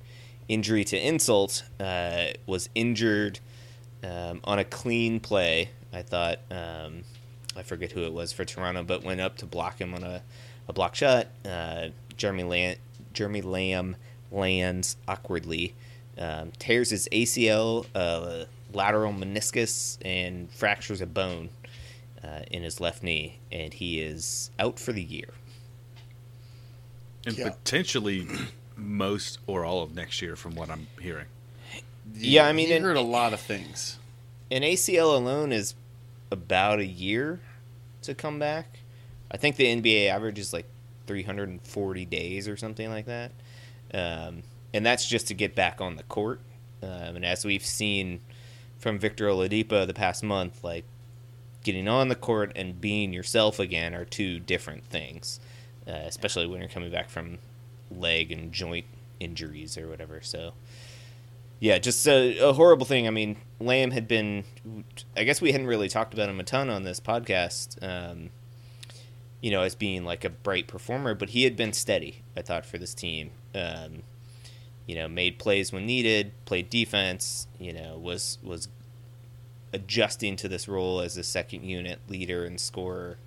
injury 0.47 0.85
to 0.85 0.97
insult, 0.97 1.64
uh, 1.81 2.26
was 2.47 2.69
injured 2.76 3.40
um, 4.04 4.40
on 4.45 4.61
a 4.61 4.64
clean 4.64 5.19
play. 5.19 5.71
I 5.92 6.02
thought 6.02 6.38
um, 6.52 7.02
I 7.57 7.64
forget 7.64 7.90
who 7.90 8.04
it 8.04 8.12
was 8.12 8.33
for 8.33 8.45
Toronto, 8.45 8.85
but 8.85 9.02
went 9.02 9.21
up 9.21 9.38
to 9.38 9.47
block 9.47 9.81
him 9.81 9.92
on 9.92 10.04
a, 10.04 10.23
a 10.69 10.73
block 10.73 10.95
shot. 10.95 11.26
Uh, 11.45 11.88
Jeremy 12.16 12.45
Lamb, 12.45 12.76
Jeremy 13.12 13.42
Lamb 13.42 13.97
lands 14.31 14.97
awkwardly, 15.09 15.75
um, 16.16 16.52
tears 16.61 16.90
his 16.90 17.09
ACL 17.11 17.87
uh, 17.97 18.45
lateral 18.73 19.12
meniscus 19.12 19.99
and 20.04 20.49
fractures 20.52 21.00
a 21.00 21.07
bone 21.07 21.49
uh, 22.25 22.41
in 22.50 22.62
his 22.62 22.81
left 22.81 23.02
knee, 23.02 23.38
and 23.50 23.75
he 23.75 24.00
is 24.00 24.50
out 24.59 24.79
for 24.79 24.93
the 24.93 25.02
year. 25.02 25.29
and 27.26 27.37
Yeah. 27.38 27.50
potentially 27.50 28.26
most 28.76 29.38
or 29.47 29.64
all 29.64 29.83
of 29.83 29.95
next 29.95 30.21
year, 30.23 30.35
from 30.37 30.55
what 30.55 30.71
I'm 30.71 30.88
hearing. 31.00 31.26
Yeah, 32.17 32.47
I 32.47 32.52
mean, 32.52 32.69
you 32.69 32.75
and- 32.76 32.85
heard 32.85 32.97
a 32.97 33.00
lot 33.02 33.33
of 33.33 33.41
things. 33.41 33.99
An 34.50 34.62
ACL 34.62 35.17
alone 35.17 35.52
is 35.52 35.75
about 36.31 36.79
a 36.81 36.85
year 36.87 37.41
to 38.02 38.14
come 38.14 38.38
back. 38.38 38.81
I 39.31 39.37
think 39.37 39.57
the 39.57 39.64
NBA 39.67 40.09
average 40.09 40.38
is 40.38 40.52
like 40.52 40.67
340 41.07 42.05
days 42.07 42.49
or 42.49 42.57
something 42.57 42.91
like 42.91 43.07
that. 43.07 43.33
Um, 43.95 44.43
and 44.75 44.85
that's 44.85 45.09
just 45.09 45.29
to 45.29 45.35
get 45.35 45.55
back 45.55 45.81
on 45.81 45.97
the 45.97 46.02
court. 46.05 46.41
Um, 46.83 47.17
and 47.17 47.25
as 47.25 47.45
we've 47.45 47.64
seen 47.64 48.21
from 48.79 48.99
Victor 48.99 49.26
Oladipo 49.29 49.87
the 49.87 49.95
past 49.95 50.23
month, 50.23 50.62
like 50.64 50.85
getting 51.62 51.88
on 51.88 52.09
the 52.09 52.14
court 52.14 52.52
and 52.57 52.81
being 52.81 53.12
yourself 53.12 53.59
again 53.59 53.95
are 53.95 54.04
two 54.04 54.38
different 54.38 54.85
things, 54.87 55.40
uh, 55.87 55.92
especially 56.07 56.47
when 56.47 56.61
you're 56.61 56.69
coming 56.69 56.90
back 56.90 57.09
from 57.09 57.38
leg 57.90 58.33
and 58.33 58.52
joint 58.52 58.87
injuries 59.21 59.78
or 59.78 59.88
whatever. 59.88 60.21
So, 60.21 60.52
yeah, 61.61 61.78
just 61.78 62.07
a, 62.07 62.38
a 62.38 62.52
horrible 62.52 62.87
thing. 62.87 63.07
I 63.07 63.11
mean, 63.11 63.37
Lamb 63.61 63.92
had 63.92 64.09
been, 64.09 64.45
I 65.16 65.25
guess 65.25 65.40
we 65.40 65.52
hadn't 65.52 65.69
really 65.69 65.88
talked 65.88 66.12
about 66.12 66.28
him 66.28 66.40
a 66.40 66.45
ton 66.45 66.69
on 66.69 66.83
this 66.83 67.00
podcast, 67.00 67.83
um, 67.83 68.31
you 69.40 69.50
know, 69.50 69.62
as 69.62 69.75
being 69.75 70.04
like 70.04 70.25
a 70.25 70.31
bright 70.31 70.66
performer, 70.66 71.14
but 71.14 71.31
he 71.31 71.45
had 71.45 71.57
been 71.57 71.73
steady, 71.73 72.23
I 72.37 72.42
thought, 72.42 72.66
for 72.66 72.78
this 72.78 72.95
team. 72.95 73.31
Um, 73.54 74.02
you 74.87 74.97
know, 74.97 75.07
made 75.07 75.38
plays 75.38 75.73
when 75.73 75.87
needed, 75.87 76.33
played 76.45 76.69
defense, 76.69 77.47
you 77.59 77.73
know, 77.73 77.97
was, 77.97 78.38
was 78.42 78.69
adjusting 79.73 80.37
to 80.37 80.49
this 80.49 80.69
role 80.69 81.00
as 81.00 81.17
a 81.17 81.23
second 81.23 81.64
unit 81.64 81.99
leader 82.09 82.45
and 82.45 82.61
scorer. 82.61 83.19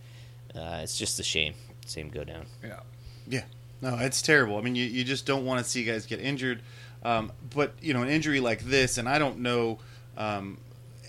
Uh, 0.56 0.80
it's 0.84 0.98
just 0.98 1.20
a 1.20 1.24
shame. 1.24 1.54
Same 1.86 2.10
go 2.10 2.24
down. 2.24 2.46
Yeah. 2.64 2.80
Yeah, 3.28 3.44
no, 3.82 3.98
it's 3.98 4.22
terrible. 4.22 4.58
I 4.58 4.62
mean, 4.62 4.76
you, 4.76 4.86
you 4.86 5.04
just 5.04 5.26
don't 5.26 5.46
want 5.46 5.64
to 5.64 5.70
see 5.70 5.84
guys 5.84 6.06
get 6.06 6.20
injured. 6.20 6.62
Um, 7.04 7.32
but 7.54 7.74
you 7.82 7.94
know, 7.94 8.02
an 8.02 8.10
injury 8.10 8.40
like 8.40 8.62
this, 8.62 8.98
and 8.98 9.08
I 9.10 9.20
don't 9.20 9.40
know 9.40 9.80
um, 10.18 10.60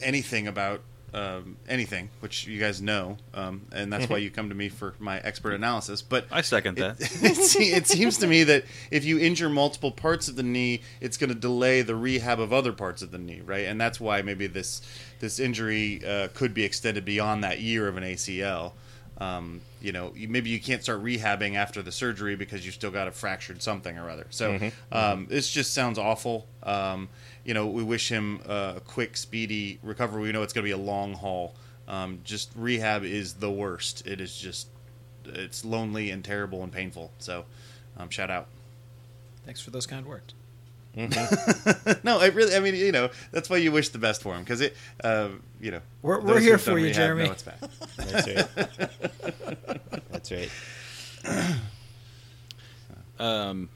anything 0.01 0.47
about 0.47 0.81
um, 1.15 1.57
anything, 1.69 2.11
which 2.21 2.47
you 2.47 2.59
guys 2.61 2.83
know, 2.83 3.17
um, 3.35 3.63
and 3.73 3.93
that's 3.93 4.09
why 4.09 4.19
you 4.19 4.31
come 4.31 4.49
to 4.49 4.55
me 4.55 4.69
for 4.69 4.95
my 4.99 5.19
expert 5.21 5.55
analysis. 5.55 6.03
But 6.03 6.27
I 6.31 6.43
second 6.43 6.77
that. 6.79 6.97
it, 7.01 7.37
se- 7.37 7.73
it 7.73 7.87
seems 7.87 8.19
to 8.19 8.27
me 8.27 8.45
that 8.45 8.65
if 8.91 9.05
you 9.05 9.19
injure 9.19 9.49
multiple 9.49 9.91
parts 9.91 10.29
of 10.29 10.37
the 10.37 10.43
knee, 10.43 10.83
it's 11.01 11.17
going 11.17 11.31
to 11.31 11.35
delay 11.35 11.83
the 11.83 11.95
rehab 11.95 12.41
of 12.41 12.53
other 12.53 12.73
parts 12.73 13.03
of 13.03 13.13
the 13.13 13.19
knee, 13.19 13.41
right? 13.45 13.67
And 13.67 13.81
that's 13.81 14.01
why 14.01 14.23
maybe 14.23 14.47
this 14.47 14.83
this 15.21 15.39
injury 15.39 16.05
uh, 16.07 16.29
could 16.35 16.53
be 16.53 16.65
extended 16.65 17.05
beyond 17.05 17.45
that 17.45 17.61
year 17.61 17.89
of 17.89 17.97
an 17.97 18.05
ACL. 18.05 18.73
Um, 19.19 19.63
you 19.81 19.93
know, 19.93 20.13
you, 20.15 20.29
maybe 20.29 20.51
you 20.51 20.61
can't 20.61 20.83
start 20.83 21.03
rehabbing 21.03 21.55
after 21.55 21.81
the 21.81 21.93
surgery 21.93 22.37
because 22.37 22.67
you 22.67 22.73
still 22.73 22.91
got 22.91 23.09
a 23.09 23.11
fractured 23.11 23.63
something 23.63 23.97
or 23.97 24.11
other. 24.11 24.27
So 24.29 24.53
um, 24.93 25.27
this 25.31 25.51
just 25.51 25.73
sounds 25.73 25.99
awful. 25.99 26.47
Um, 26.63 27.09
you 27.47 27.55
know, 27.55 27.67
we 27.67 27.85
wish 27.85 28.09
him 28.11 28.41
uh, 28.49 28.75
a 28.77 28.81
quick, 28.81 29.17
speedy 29.17 29.79
recovery. 29.83 30.23
We 30.23 30.33
know 30.33 30.43
it's 30.43 30.53
going 30.53 30.65
to 30.65 30.69
be 30.69 30.73
a 30.73 30.77
long 30.85 31.15
haul. 31.15 31.55
Um, 31.87 32.19
just 32.25 32.51
rehab 32.57 33.05
is 33.05 33.35
the 33.35 33.51
worst. 33.51 34.05
It 34.07 34.21
is 34.21 34.37
just 34.37 34.67
it's 35.25 35.65
lonely 35.65 36.11
and 36.11 36.25
terrible 36.25 36.65
and 36.65 36.73
painful. 36.73 37.13
So, 37.21 37.45
um, 37.97 38.11
shout 38.11 38.31
out. 38.31 38.49
Thanks 39.45 39.61
for 39.61 39.71
those 39.71 39.87
kind 39.87 40.05
words. 40.07 40.35
no, 42.03 42.19
I 42.19 42.29
really, 42.33 42.57
I 42.57 42.59
mean, 42.59 42.75
you 42.75 42.91
know, 42.91 43.11
that's 43.31 43.51
why 43.51 43.59
you 43.59 43.71
wish 43.71 43.91
the 43.91 43.99
best 43.99 44.23
for 44.23 44.35
him 44.35 44.43
because 44.43 44.63
it, 44.63 44.75
uh, 45.05 45.29
you 45.61 45.71
know, 45.71 45.81
We're- 46.03 46.23
we're 46.23 46.41
here 46.41 46.57
for 46.59 46.71
you, 46.79 46.87
rehab 46.87 46.95
Jeremy. 46.97 47.25
know 47.27 47.33
it's 47.33 47.43
bad. 47.43 47.59
That's 47.99 48.27
right. 48.27 50.01
That's 50.11 50.33
right. 50.33 50.51
Um, 53.19 53.69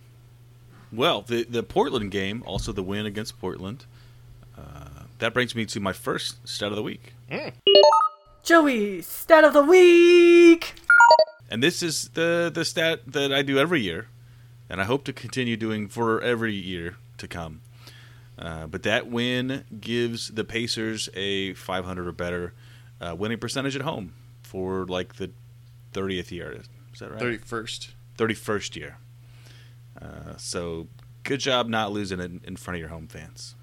well, 0.93 1.23
the 1.23 1.45
the 1.45 1.63
Portland 1.63 2.11
game, 2.11 2.43
also 2.47 2.73
the 2.73 2.83
win 2.83 3.07
against 3.07 3.41
Portland. 3.41 3.85
Uh, 4.57 5.05
that 5.19 5.33
brings 5.35 5.55
me 5.55 5.65
to 5.67 5.81
my 5.81 5.93
first 5.93 6.47
stat 6.49 6.69
of 6.71 6.77
the 6.77 6.83
week, 6.83 7.13
Joey, 8.43 9.03
stat 9.03 9.45
of 9.45 9.53
the 9.53 9.63
week. 9.63 10.75
and 11.51 11.63
this 11.63 11.83
is 11.83 12.09
the 12.15 12.51
the 12.53 12.65
stat 12.65 13.01
that 13.07 13.33
I 13.33 13.43
do 13.43 13.59
every 13.59 13.81
year, 13.81 14.09
and 14.69 14.81
I 14.81 14.85
hope 14.85 15.05
to 15.05 15.13
continue 15.13 15.57
doing 15.57 15.89
for 15.89 16.21
every 16.21 16.55
year 16.55 16.97
to 17.19 17.29
come. 17.29 17.61
Uh, 18.39 18.67
but 18.67 18.83
that 18.85 19.07
win 19.07 19.65
gives 19.81 20.29
the 20.29 20.45
Pacers 20.45 21.11
a 21.15 21.53
500 21.53 22.07
or 22.07 22.13
better 22.13 22.55
uh, 23.01 23.15
winning 23.15 23.37
percentage 23.39 23.77
at 23.77 23.83
home 23.83 24.15
for 24.43 24.87
like 24.87 25.17
the 25.17 25.31
30th 25.93 26.31
year. 26.31 26.53
Is 26.53 27.01
that 27.01 27.11
right? 27.11 27.21
Thirty 27.21 27.37
first. 27.39 27.91
31st 28.17 28.77
year. 28.77 28.97
Uh, 30.01 30.37
so 30.37 30.87
good 31.23 31.41
job 31.41 31.69
not 31.69 31.93
losing 31.93 32.21
it 32.21 32.31
in 32.45 32.57
front 32.57 32.77
of 32.77 32.81
your 32.81 32.89
home 32.91 33.07
fans. 33.07 33.55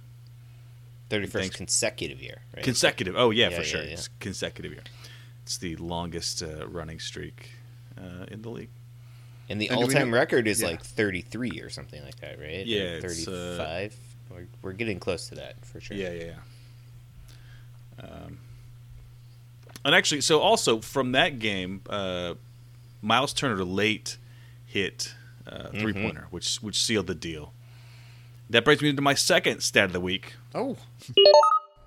31st 1.09 1.31
Thanks. 1.31 1.55
consecutive 1.55 2.21
year, 2.21 2.41
right? 2.55 2.63
Consecutive. 2.65 3.15
Oh 3.15 3.29
yeah, 3.29 3.49
Yeah, 3.49 3.55
for 3.55 3.61
yeah, 3.61 3.67
sure. 3.67 3.83
yeah. 3.83 3.89
It's 3.91 4.09
consecutive 4.19 4.71
year. 4.73 4.83
It's 5.43 5.57
the 5.57 5.75
longest 5.77 6.43
uh, 6.43 6.67
running 6.67 6.99
streak 6.99 7.51
uh, 7.97 8.25
in 8.29 8.41
the 8.41 8.49
league. 8.49 8.69
and 9.49 9.61
the 9.61 9.69
And 9.69 9.77
all-time 9.77 10.13
record 10.13 10.47
is 10.47 10.61
like 10.61 10.83
33 10.83 11.61
or 11.61 11.69
something 11.69 12.03
like 12.03 12.19
that, 12.19 12.37
right? 12.39 12.65
Yeah, 12.65 12.95
uh, 12.97 13.01
35. 13.01 13.95
we're, 14.29 14.47
we're 14.61 14.73
getting 14.73 14.99
close 14.99 15.29
to 15.29 15.35
that 15.35 15.63
for 15.65 15.79
sure. 15.79 15.95
Yeah, 15.95 16.11
yeah, 16.11 16.23
yeah. 17.99 18.05
Um, 18.05 18.39
and 19.85 19.95
actually, 19.95 20.21
so 20.21 20.41
also 20.41 20.81
from 20.81 21.13
that 21.13 21.39
game, 21.39 21.81
uh, 21.89 22.33
Miles 23.01 23.31
Turner 23.31 23.63
late 23.63 24.17
hit 24.65 25.13
uh, 25.47 25.69
three 25.69 25.93
pointer, 25.93 26.27
which 26.29 26.57
which 26.57 26.81
sealed 26.81 27.07
the 27.07 27.15
deal. 27.15 27.53
That 28.49 28.63
brings 28.63 28.81
me 28.81 28.93
to 28.93 29.01
my 29.01 29.13
second 29.13 29.61
stat 29.61 29.85
of 29.85 29.93
the 29.93 29.99
week. 29.99 30.35
Oh, 30.55 30.77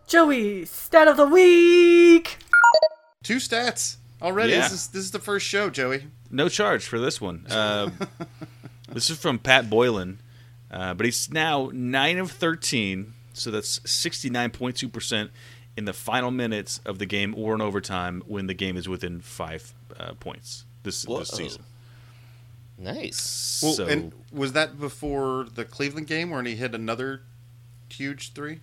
Joey, 0.06 0.64
stat 0.66 1.08
of 1.08 1.16
the 1.16 1.26
week. 1.26 2.38
two 3.22 3.36
stats 3.36 3.96
already. 4.20 4.52
Yeah. 4.52 4.62
This 4.62 4.72
is 4.72 4.88
this 4.88 5.04
is 5.04 5.10
the 5.10 5.18
first 5.18 5.46
show, 5.46 5.70
Joey. 5.70 6.06
No 6.30 6.48
charge 6.48 6.86
for 6.86 6.98
this 6.98 7.20
one. 7.20 7.46
Uh, 7.48 7.90
this 8.88 9.10
is 9.10 9.18
from 9.18 9.38
Pat 9.38 9.68
Boylan, 9.70 10.20
uh, 10.70 10.94
but 10.94 11.06
he's 11.06 11.30
now 11.30 11.70
nine 11.72 12.18
of 12.18 12.30
thirteen, 12.30 13.14
so 13.32 13.50
that's 13.50 13.80
sixty 13.90 14.30
nine 14.30 14.50
point 14.50 14.76
two 14.76 14.88
percent 14.88 15.30
in 15.76 15.84
the 15.84 15.92
final 15.92 16.30
minutes 16.30 16.80
of 16.84 16.98
the 16.98 17.06
game 17.06 17.34
or 17.36 17.54
in 17.54 17.60
overtime 17.60 18.22
when 18.26 18.46
the 18.46 18.54
game 18.54 18.76
is 18.76 18.88
within 18.88 19.20
five 19.20 19.72
uh, 19.98 20.12
points 20.14 20.64
this 20.82 21.04
Whoa. 21.04 21.20
this 21.20 21.28
season. 21.30 21.64
Nice. 22.80 23.60
Well, 23.62 23.74
so 23.74 23.86
and 23.86 24.12
was 24.32 24.52
that 24.54 24.80
before 24.80 25.46
the 25.54 25.64
Cleveland 25.66 26.06
game 26.06 26.30
when 26.30 26.46
he 26.46 26.56
hit 26.56 26.74
another 26.74 27.20
huge 27.90 28.32
three? 28.32 28.58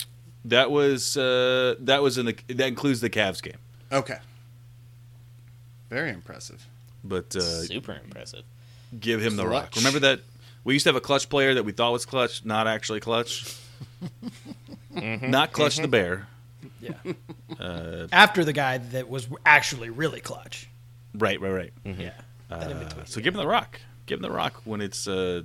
that 0.46 0.72
was 0.72 1.16
uh, 1.18 1.76
that 1.80 2.02
was 2.02 2.18
in 2.18 2.26
the 2.26 2.36
that 2.48 2.68
includes 2.68 3.00
the 3.02 3.10
Cavs 3.10 3.42
game, 3.44 3.58
Okay. 3.92 4.18
Very 5.90 6.10
impressive. 6.12 6.66
but 7.04 7.36
uh, 7.36 7.40
Super 7.64 8.00
impressive. 8.04 8.44
give 9.00 9.22
him 9.22 9.36
the 9.36 9.46
rock. 9.48 9.74
Remember 9.76 10.00
that 10.00 10.22
we 10.64 10.74
used 10.74 10.84
to 10.84 10.90
have 10.90 10.96
a 10.98 11.02
clutch 11.02 11.30
player 11.30 11.54
that 11.54 11.64
we 11.64 11.72
thought 11.72 11.92
was 11.94 12.06
clutch, 12.06 12.44
not 12.44 12.66
actually 12.68 13.00
clutch. 13.00 13.56
Not 14.92 15.52
clutch 15.52 15.78
the 15.78 15.88
bear. 15.88 16.28
Yeah. 16.82 16.94
After 18.12 18.44
the 18.44 18.54
guy 18.54 18.80
that 18.80 19.08
was 19.10 19.28
actually 19.46 19.90
really 19.90 20.20
clutch. 20.22 20.68
Right, 21.14 21.40
right, 21.40 21.52
right. 21.52 21.74
Yeah. 21.86 22.12
That 22.50 22.72
in 22.72 22.78
Uh, 22.78 22.84
between. 22.84 23.06
so 23.06 23.22
give 23.22 23.34
him 23.36 23.40
the 23.42 23.48
rock. 23.48 23.80
Give 24.08 24.18
him 24.18 24.24
the 24.24 24.32
rock 24.32 24.62
when 24.66 24.82
it's 24.82 25.08
uh, 25.08 25.44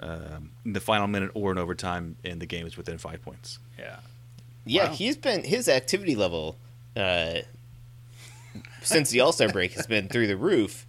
um 0.00 0.50
in 0.64 0.74
the 0.74 0.80
final 0.80 1.06
minute 1.06 1.30
or 1.34 1.50
in 1.52 1.58
overtime, 1.58 2.16
and 2.24 2.40
the 2.40 2.46
game 2.46 2.66
is 2.66 2.76
within 2.76 2.98
five 2.98 3.22
points. 3.22 3.58
Yeah. 3.78 3.96
Yeah, 4.66 4.88
Wow. 4.88 4.94
he's 4.94 5.16
been 5.16 5.44
his 5.44 5.66
activity 5.68 6.14
level 6.14 6.56
uh, 6.94 7.36
since 8.82 9.10
the 9.10 9.20
All 9.20 9.32
Star 9.32 9.48
break 9.48 9.72
has 9.72 9.86
been 9.86 10.08
through 10.08 10.26
the 10.26 10.36
roof. 10.36 10.86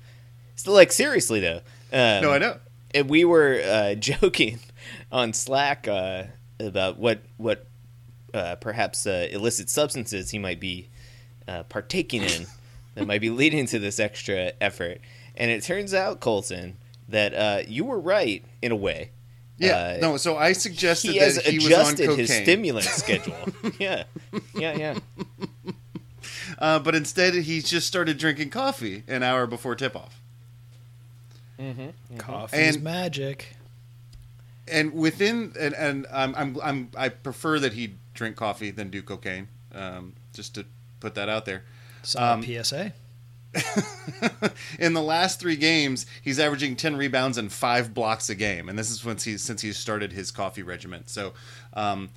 Still, 0.55 0.73
like 0.73 0.91
seriously 0.91 1.39
though. 1.39 1.61
Um, 1.93 2.21
No, 2.23 2.31
I 2.33 2.37
know. 2.39 2.57
and 2.93 3.09
we 3.09 3.23
were 3.25 3.61
uh, 3.63 3.95
joking 3.99 4.59
on 5.11 5.33
Slack 5.33 5.87
uh, 5.87 6.23
about 6.59 6.97
what 6.97 7.21
what 7.37 7.65
uh, 8.33 8.55
perhaps 8.55 9.07
uh, 9.07 9.27
illicit 9.31 9.69
substances 9.69 10.31
he 10.31 10.39
might 10.39 10.59
be 10.59 10.87
uh, 11.47 11.63
partaking 11.63 12.23
in 12.23 12.45
that 12.95 13.07
might 13.07 13.21
be 13.21 13.29
leading 13.29 13.65
to 13.67 13.79
this 13.79 13.99
extra 13.99 14.51
effort. 14.59 14.99
And 15.37 15.49
it 15.49 15.63
turns 15.63 15.93
out, 15.93 16.19
Colton, 16.19 16.75
that 17.09 17.33
uh, 17.33 17.61
you 17.67 17.83
were 17.85 17.99
right 17.99 18.43
in 18.61 18.71
a 18.71 18.75
way. 18.75 19.11
Yeah. 19.57 19.75
Uh, 19.75 19.97
no, 20.01 20.17
so 20.17 20.37
I 20.37 20.53
suggested 20.53 21.11
he 21.11 21.17
has 21.17 21.35
that 21.35 21.45
he 21.45 21.57
was 21.57 21.65
on 21.65 21.71
adjusted 21.71 22.05
cocaine. 22.07 22.17
his 22.19 22.33
stimulant 22.35 22.85
schedule. 22.89 23.35
yeah, 23.79 24.03
yeah, 24.55 24.77
yeah. 24.77 24.99
Uh, 26.57 26.77
but 26.77 26.93
instead, 26.93 27.33
he 27.33 27.61
just 27.61 27.87
started 27.87 28.17
drinking 28.17 28.49
coffee 28.49 29.03
an 29.07 29.23
hour 29.23 29.47
before 29.47 29.75
tip 29.75 29.95
off. 29.95 30.19
Coffee's 32.17 32.75
And- 32.75 32.83
magic. 32.83 33.55
And 34.67 34.93
within, 34.93 35.53
and, 35.59 35.73
and 35.75 36.05
I'm, 36.11 36.35
I'm, 36.35 36.57
I'm, 36.61 36.91
I 36.97 37.09
prefer 37.09 37.59
that 37.59 37.73
he 37.73 37.95
drink 38.13 38.35
coffee 38.35 38.71
than 38.71 38.89
do 38.89 39.01
cocaine. 39.01 39.47
Um, 39.73 40.13
just 40.33 40.53
to 40.55 40.65
put 40.99 41.15
that 41.15 41.27
out 41.29 41.45
there. 41.45 41.63
Solid 42.03 42.33
Um, 42.45 42.63
PSA. 42.63 42.93
in 44.79 44.93
the 44.93 45.01
last 45.01 45.39
three 45.39 45.55
games, 45.55 46.05
he's 46.21 46.39
averaging 46.39 46.75
ten 46.75 46.95
rebounds 46.95 47.37
and 47.37 47.51
five 47.51 47.93
blocks 47.93 48.29
a 48.29 48.35
game, 48.35 48.69
and 48.69 48.77
this 48.77 48.89
is 48.89 49.01
since 49.01 49.23
he's 49.23 49.41
since 49.41 49.61
he 49.61 49.73
started 49.73 50.13
his 50.13 50.31
coffee 50.31 50.63
regiment. 50.63 51.09
So, 51.09 51.33
um, 51.73 52.09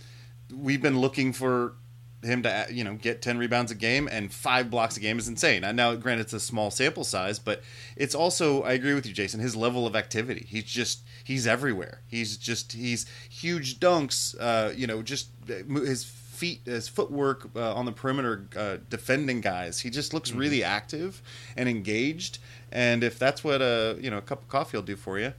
we've 0.55 0.83
been 0.83 1.01
looking 1.01 1.33
for 1.33 1.75
him 2.23 2.43
to 2.43 2.67
you 2.71 2.85
know 2.85 2.95
get 2.95 3.23
ten 3.23 3.39
rebounds 3.39 3.73
a 3.73 3.75
game 3.75 4.09
and 4.11 4.33
five 4.33 4.71
blocks 4.71 4.97
a 4.97 5.01
game 5.01 5.19
is 5.19 5.27
insane. 5.27 5.63
Now, 5.75 5.95
granted, 5.95 6.23
it's 6.23 6.33
a 6.33 6.41
small 6.41 6.71
sample 6.71 7.05
size, 7.05 7.39
but 7.39 7.63
it's 7.97 8.15
also 8.15 8.63
I 8.63 8.73
agree 8.73 8.95
with 8.95 9.07
you, 9.07 9.13
Jason. 9.13 9.41
His 9.41 9.57
level 9.57 9.87
of 9.87 9.97
activity, 9.97 10.47
he's 10.49 10.65
just 10.65 11.01
he's 11.25 11.47
everywhere. 11.47 12.03
He's 12.07 12.37
just 12.37 12.73
he's 12.73 13.07
huge 13.31 13.81
dunks. 13.81 14.37
Uh, 14.39 14.73
you 14.75 14.87
know, 14.87 15.03
just 15.03 15.29
uh, 15.51 15.81
his 15.81 16.05
feet, 16.43 16.61
his 16.65 16.89
footwork 16.89 17.51
uh, 17.55 17.73
on 17.73 17.85
the 17.85 17.93
perimeter, 17.93 18.49
uh, 18.57 18.79
defending 18.91 19.41
guys. 19.41 19.79
He 19.79 19.91
just 19.91 20.13
looks 20.13 20.33
really 20.33 20.65
active 20.65 21.23
and 21.57 21.69
engaged. 21.69 22.41
And 22.73 23.05
if 23.05 23.17
that's 23.17 23.45
what 23.45 23.63
a 23.63 23.97
you 24.01 24.11
know 24.11 24.19
a 24.19 24.23
cup 24.23 24.43
of 24.43 24.49
coffee 24.49 24.77
will 24.77 24.83
do 24.83 24.97
for 24.97 25.21
you, 25.21 25.35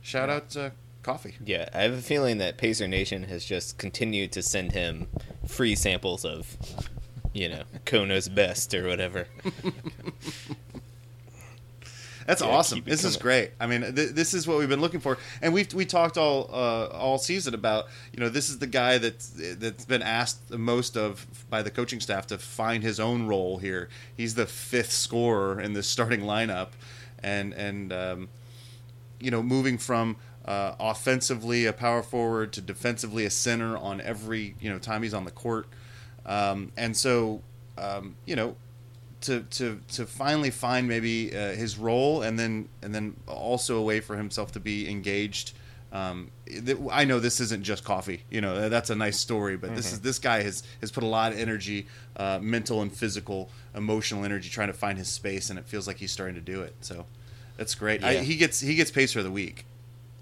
shout 0.00 0.28
out 0.28 0.56
uh, 0.56 0.70
coffee. 1.04 1.36
Yeah, 1.44 1.68
I 1.72 1.82
have 1.82 1.92
a 1.92 2.02
feeling 2.02 2.38
that 2.38 2.58
Pacer 2.58 2.88
Nation 2.88 3.22
has 3.24 3.44
just 3.44 3.78
continued 3.78 4.32
to 4.32 4.42
send 4.42 4.72
him 4.72 5.06
free 5.46 5.76
samples 5.76 6.24
of, 6.24 6.56
you 7.32 7.48
know, 7.48 7.62
Kono's 7.84 8.28
best 8.28 8.74
or 8.74 8.88
whatever. 8.88 9.28
That's 12.26 12.42
Yeah, 12.42 12.48
awesome. 12.48 12.82
This 12.84 13.04
is 13.04 13.16
great. 13.16 13.50
I 13.60 13.66
mean, 13.66 13.94
th- 13.94 14.10
this 14.10 14.34
is 14.34 14.46
what 14.46 14.58
we've 14.58 14.68
been 14.68 14.80
looking 14.80 15.00
for, 15.00 15.18
and 15.40 15.52
we've 15.52 15.72
we 15.74 15.84
talked 15.84 16.16
all 16.16 16.48
uh, 16.52 16.86
all 16.86 17.18
season 17.18 17.54
about. 17.54 17.86
You 18.12 18.20
know, 18.20 18.28
this 18.28 18.48
is 18.48 18.58
the 18.58 18.66
guy 18.66 18.98
that's 18.98 19.30
that's 19.56 19.84
been 19.84 20.02
asked 20.02 20.48
the 20.48 20.58
most 20.58 20.96
of 20.96 21.26
by 21.50 21.62
the 21.62 21.70
coaching 21.70 22.00
staff 22.00 22.26
to 22.28 22.38
find 22.38 22.82
his 22.82 23.00
own 23.00 23.26
role 23.26 23.58
here. 23.58 23.88
He's 24.16 24.34
the 24.34 24.46
fifth 24.46 24.92
scorer 24.92 25.60
in 25.60 25.72
the 25.72 25.82
starting 25.82 26.20
lineup, 26.22 26.68
and 27.22 27.52
and 27.54 27.92
um, 27.92 28.28
you 29.20 29.30
know, 29.30 29.42
moving 29.42 29.78
from 29.78 30.16
uh, 30.44 30.74
offensively 30.80 31.66
a 31.66 31.72
power 31.72 32.02
forward 32.02 32.52
to 32.52 32.60
defensively 32.60 33.24
a 33.24 33.30
center 33.30 33.76
on 33.76 34.00
every 34.00 34.54
you 34.60 34.70
know 34.70 34.78
time 34.78 35.02
he's 35.02 35.14
on 35.14 35.24
the 35.24 35.30
court, 35.30 35.66
um, 36.26 36.72
and 36.76 36.96
so 36.96 37.42
um, 37.78 38.16
you 38.26 38.36
know 38.36 38.56
to 39.22 39.40
to 39.42 39.80
to 39.92 40.06
finally 40.06 40.50
find 40.50 40.88
maybe 40.88 41.34
uh, 41.36 41.52
his 41.52 41.78
role 41.78 42.22
and 42.22 42.38
then 42.38 42.68
and 42.82 42.94
then 42.94 43.16
also 43.26 43.78
a 43.78 43.82
way 43.82 44.00
for 44.00 44.16
himself 44.16 44.52
to 44.52 44.60
be 44.60 44.88
engaged. 44.90 45.52
Um, 45.92 46.30
th- 46.46 46.78
I 46.90 47.04
know 47.04 47.20
this 47.20 47.38
isn't 47.38 47.64
just 47.64 47.84
coffee, 47.84 48.22
you 48.30 48.40
know 48.40 48.68
that's 48.70 48.88
a 48.88 48.94
nice 48.94 49.18
story, 49.18 49.56
but 49.58 49.76
this 49.76 49.92
is 49.92 50.00
this 50.00 50.18
guy 50.18 50.42
has 50.42 50.62
has 50.80 50.90
put 50.90 51.02
a 51.02 51.06
lot 51.06 51.32
of 51.32 51.38
energy, 51.38 51.86
uh, 52.16 52.38
mental 52.40 52.80
and 52.80 52.90
physical, 52.90 53.50
emotional 53.74 54.24
energy 54.24 54.48
trying 54.48 54.68
to 54.68 54.72
find 54.74 54.96
his 54.96 55.08
space, 55.08 55.50
and 55.50 55.58
it 55.58 55.66
feels 55.66 55.86
like 55.86 55.98
he's 55.98 56.10
starting 56.10 56.34
to 56.36 56.40
do 56.40 56.62
it. 56.62 56.74
So 56.80 57.04
that's 57.58 57.74
great. 57.74 58.02
I, 58.02 58.16
he 58.22 58.36
gets 58.36 58.60
he 58.60 58.74
gets 58.74 58.90
pacer 58.90 59.18
of 59.18 59.26
the 59.26 59.30
week 59.30 59.66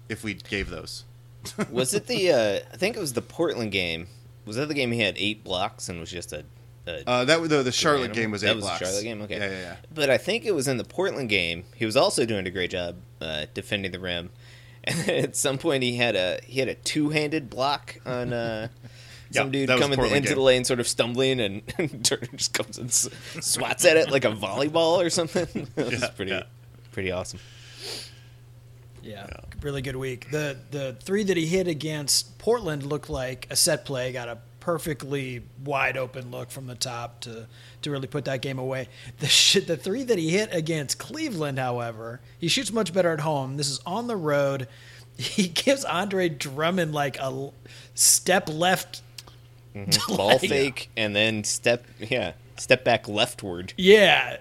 if 0.09 0.23
we 0.25 0.33
gave 0.33 0.69
those. 0.69 1.05
was 1.71 1.93
it 1.93 2.07
the? 2.07 2.31
Uh, 2.31 2.59
I 2.73 2.77
think 2.77 2.97
it 2.97 2.99
was 2.99 3.13
the 3.13 3.21
Portland 3.21 3.71
game. 3.71 4.07
Was 4.45 4.57
that 4.57 4.67
the 4.67 4.73
game 4.73 4.91
he 4.91 4.99
had 4.99 5.15
eight 5.17 5.43
blocks 5.43 5.87
and 5.87 5.99
was 5.99 6.11
just 6.11 6.33
a? 6.33 6.43
A 6.87 7.07
Uh, 7.09 7.25
that 7.25 7.41
the 7.49 7.63
the 7.63 7.71
Charlotte 7.71 8.05
animal? 8.05 8.15
game 8.15 8.31
was 8.31 8.41
that 8.41 8.51
eight 8.51 8.55
was 8.55 8.65
blocks. 8.65 8.79
the 8.79 8.85
Charlotte 8.85 9.03
game. 9.03 9.21
Okay, 9.23 9.37
Yeah, 9.37 9.49
yeah, 9.49 9.59
yeah. 9.59 9.75
But 9.93 10.09
I 10.09 10.17
think 10.17 10.45
it 10.45 10.53
was 10.55 10.67
in 10.67 10.77
the 10.77 10.83
Portland 10.83 11.29
game. 11.29 11.63
He 11.75 11.85
was 11.85 11.95
also 11.97 12.25
doing 12.25 12.45
a 12.47 12.51
great 12.51 12.71
job 12.71 12.95
uh, 13.21 13.45
defending 13.53 13.91
the 13.91 13.99
rim, 13.99 14.29
and 14.83 14.97
then 14.99 15.23
at 15.23 15.35
some 15.35 15.57
point 15.57 15.83
he 15.83 15.95
had 15.97 16.15
a 16.15 16.39
he 16.45 16.59
had 16.59 16.67
a 16.69 16.75
two 16.75 17.09
handed 17.09 17.49
block 17.49 17.97
on. 18.05 18.33
Uh, 18.33 18.67
Some 19.33 19.47
Yeah, 19.53 19.65
dude 19.65 19.69
coming 19.79 19.95
Portland 19.97 20.17
into 20.17 20.27
game. 20.27 20.35
the 20.35 20.41
lane, 20.43 20.65
sort 20.65 20.81
of 20.81 20.87
stumbling, 20.89 21.39
and, 21.39 21.61
and 21.77 22.03
Turner 22.03 22.27
just 22.35 22.53
comes 22.53 22.77
and 22.77 22.91
swats 22.91 23.85
at 23.85 23.95
it 23.95 24.11
like 24.11 24.25
a 24.25 24.31
volleyball 24.31 24.97
or 25.01 25.09
something. 25.09 25.69
it 25.77 25.85
was 25.85 26.01
Yeah, 26.01 26.09
pretty, 26.09 26.31
yeah. 26.31 26.43
pretty 26.91 27.11
awesome. 27.11 27.39
Yeah, 29.01 29.27
really 29.61 29.81
good 29.81 29.95
week. 29.95 30.29
The 30.31 30.57
the 30.71 30.97
three 31.01 31.23
that 31.23 31.37
he 31.37 31.45
hit 31.47 31.67
against 31.67 32.37
Portland 32.39 32.83
looked 32.83 33.09
like 33.09 33.47
a 33.49 33.55
set 33.55 33.85
play. 33.85 34.11
Got 34.11 34.27
a 34.27 34.37
perfectly 34.61 35.41
wide 35.65 35.97
open 35.97 36.31
look 36.31 36.49
from 36.51 36.67
the 36.67 36.75
top 36.75 37.19
to 37.21 37.47
to 37.81 37.91
really 37.91 38.07
put 38.07 38.23
that 38.25 38.41
game 38.41 38.57
away. 38.59 38.87
The 39.19 39.27
shit, 39.27 39.67
the 39.67 39.75
three 39.75 40.03
that 40.03 40.17
he 40.17 40.29
hit 40.29 40.53
against 40.53 40.97
Cleveland, 40.99 41.59
however, 41.59 42.21
he 42.39 42.47
shoots 42.47 42.71
much 42.71 42.93
better 42.93 43.11
at 43.11 43.19
home. 43.19 43.57
This 43.57 43.69
is 43.69 43.81
on 43.85 44.07
the 44.07 44.15
road. 44.15 44.69
He 45.17 45.49
gives 45.49 45.83
Andre 45.83 46.29
Drummond 46.29 46.93
like 46.93 47.17
a 47.17 47.23
l- 47.23 47.53
step 47.93 48.47
left. 48.49 49.01
Ball 50.07 50.27
Like- 50.29 50.39
fake 50.41 50.89
and 50.97 51.13
then 51.15 51.43
step, 51.43 51.85
yeah, 51.99 52.31
step 52.57 52.83
back 52.83 53.07
leftward. 53.07 53.73
Yeah, 53.77 54.37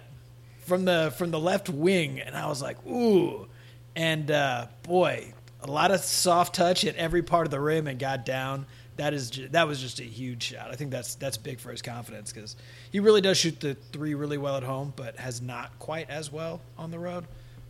from 0.65 0.85
the 0.87 1.13
from 1.19 1.33
the 1.33 1.41
left 1.41 1.69
wing, 1.69 2.21
and 2.21 2.35
I 2.37 2.47
was 2.47 2.63
like, 2.63 2.85
ooh, 2.87 3.49
and 3.97 4.31
uh, 4.31 4.69
boy, 4.85 5.35
a 5.61 5.67
lot 5.71 5.91
of 5.91 6.01
soft 6.01 6.55
touch 6.55 6.85
at 6.85 6.95
every 6.97 7.23
part 7.23 7.47
of 7.47 7.51
the 7.51 7.61
rim 7.61 7.87
and 7.87 7.99
got 7.99 8.25
down. 8.25 8.65
That 9.01 9.15
is 9.15 9.31
that 9.53 9.67
was 9.67 9.81
just 9.81 9.99
a 9.99 10.05
huge 10.05 10.43
shot. 10.43 10.71
I 10.71 10.75
think 10.75 10.91
that's 10.91 11.15
that's 11.15 11.39
big 11.39 11.59
for 11.59 11.71
his 11.71 11.81
confidence 11.81 12.35
because 12.35 12.55
he 12.93 13.01
really 13.01 13.23
does 13.23 13.39
shoot 13.39 13.59
the 13.59 13.73
three 13.93 14.13
really 14.13 14.37
well 14.37 14.59
at 14.59 14.63
home, 14.63 14.93
but 14.95 15.17
has 15.17 15.41
not 15.41 15.79
quite 15.79 16.11
as 16.11 16.31
well 16.31 16.61
on 16.77 16.91
the 16.91 16.99
road. 16.99 17.25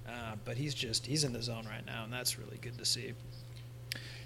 Uh, 0.09 0.35
but 0.45 0.57
he's 0.57 0.75
just 0.75 1.07
he's 1.07 1.23
in 1.23 1.33
the 1.33 1.41
zone 1.41 1.65
right 1.67 1.87
now, 1.87 2.03
and 2.03 2.13
that's 2.13 2.37
really 2.37 2.59
good 2.61 2.77
to 2.79 2.85
see. 2.85 3.13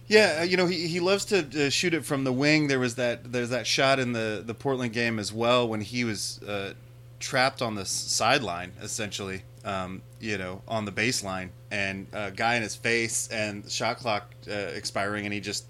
Yeah, 0.06 0.38
uh, 0.40 0.44
you 0.44 0.56
know 0.56 0.64
he, 0.64 0.86
he 0.86 0.98
loves 0.98 1.26
to 1.26 1.66
uh, 1.66 1.68
shoot 1.68 1.92
it 1.92 2.06
from 2.06 2.24
the 2.24 2.32
wing. 2.32 2.68
There 2.68 2.80
was 2.80 2.94
that 2.94 3.30
there's 3.30 3.50
that 3.50 3.66
shot 3.66 3.98
in 3.98 4.12
the 4.12 4.42
the 4.42 4.54
Portland 4.54 4.94
game 4.94 5.18
as 5.18 5.30
well 5.30 5.68
when 5.68 5.82
he 5.82 6.04
was 6.04 6.42
uh, 6.42 6.72
trapped 7.20 7.60
on 7.60 7.74
the 7.74 7.84
sideline 7.84 8.72
essentially, 8.80 9.42
um, 9.66 10.00
you 10.20 10.38
know, 10.38 10.62
on 10.66 10.86
the 10.86 10.92
baseline, 10.92 11.50
and 11.70 12.06
a 12.14 12.30
guy 12.30 12.54
in 12.54 12.62
his 12.62 12.74
face, 12.74 13.28
and 13.28 13.70
shot 13.70 13.98
clock 13.98 14.34
uh, 14.48 14.52
expiring, 14.54 15.26
and 15.26 15.34
he 15.34 15.40
just 15.40 15.66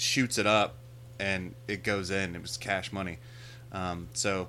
shoots 0.00 0.38
it 0.38 0.46
up, 0.46 0.76
and 1.18 1.54
it 1.68 1.84
goes 1.84 2.10
in. 2.10 2.34
It 2.34 2.42
was 2.42 2.56
cash 2.56 2.92
money. 2.92 3.18
Um, 3.72 4.08
so, 4.12 4.48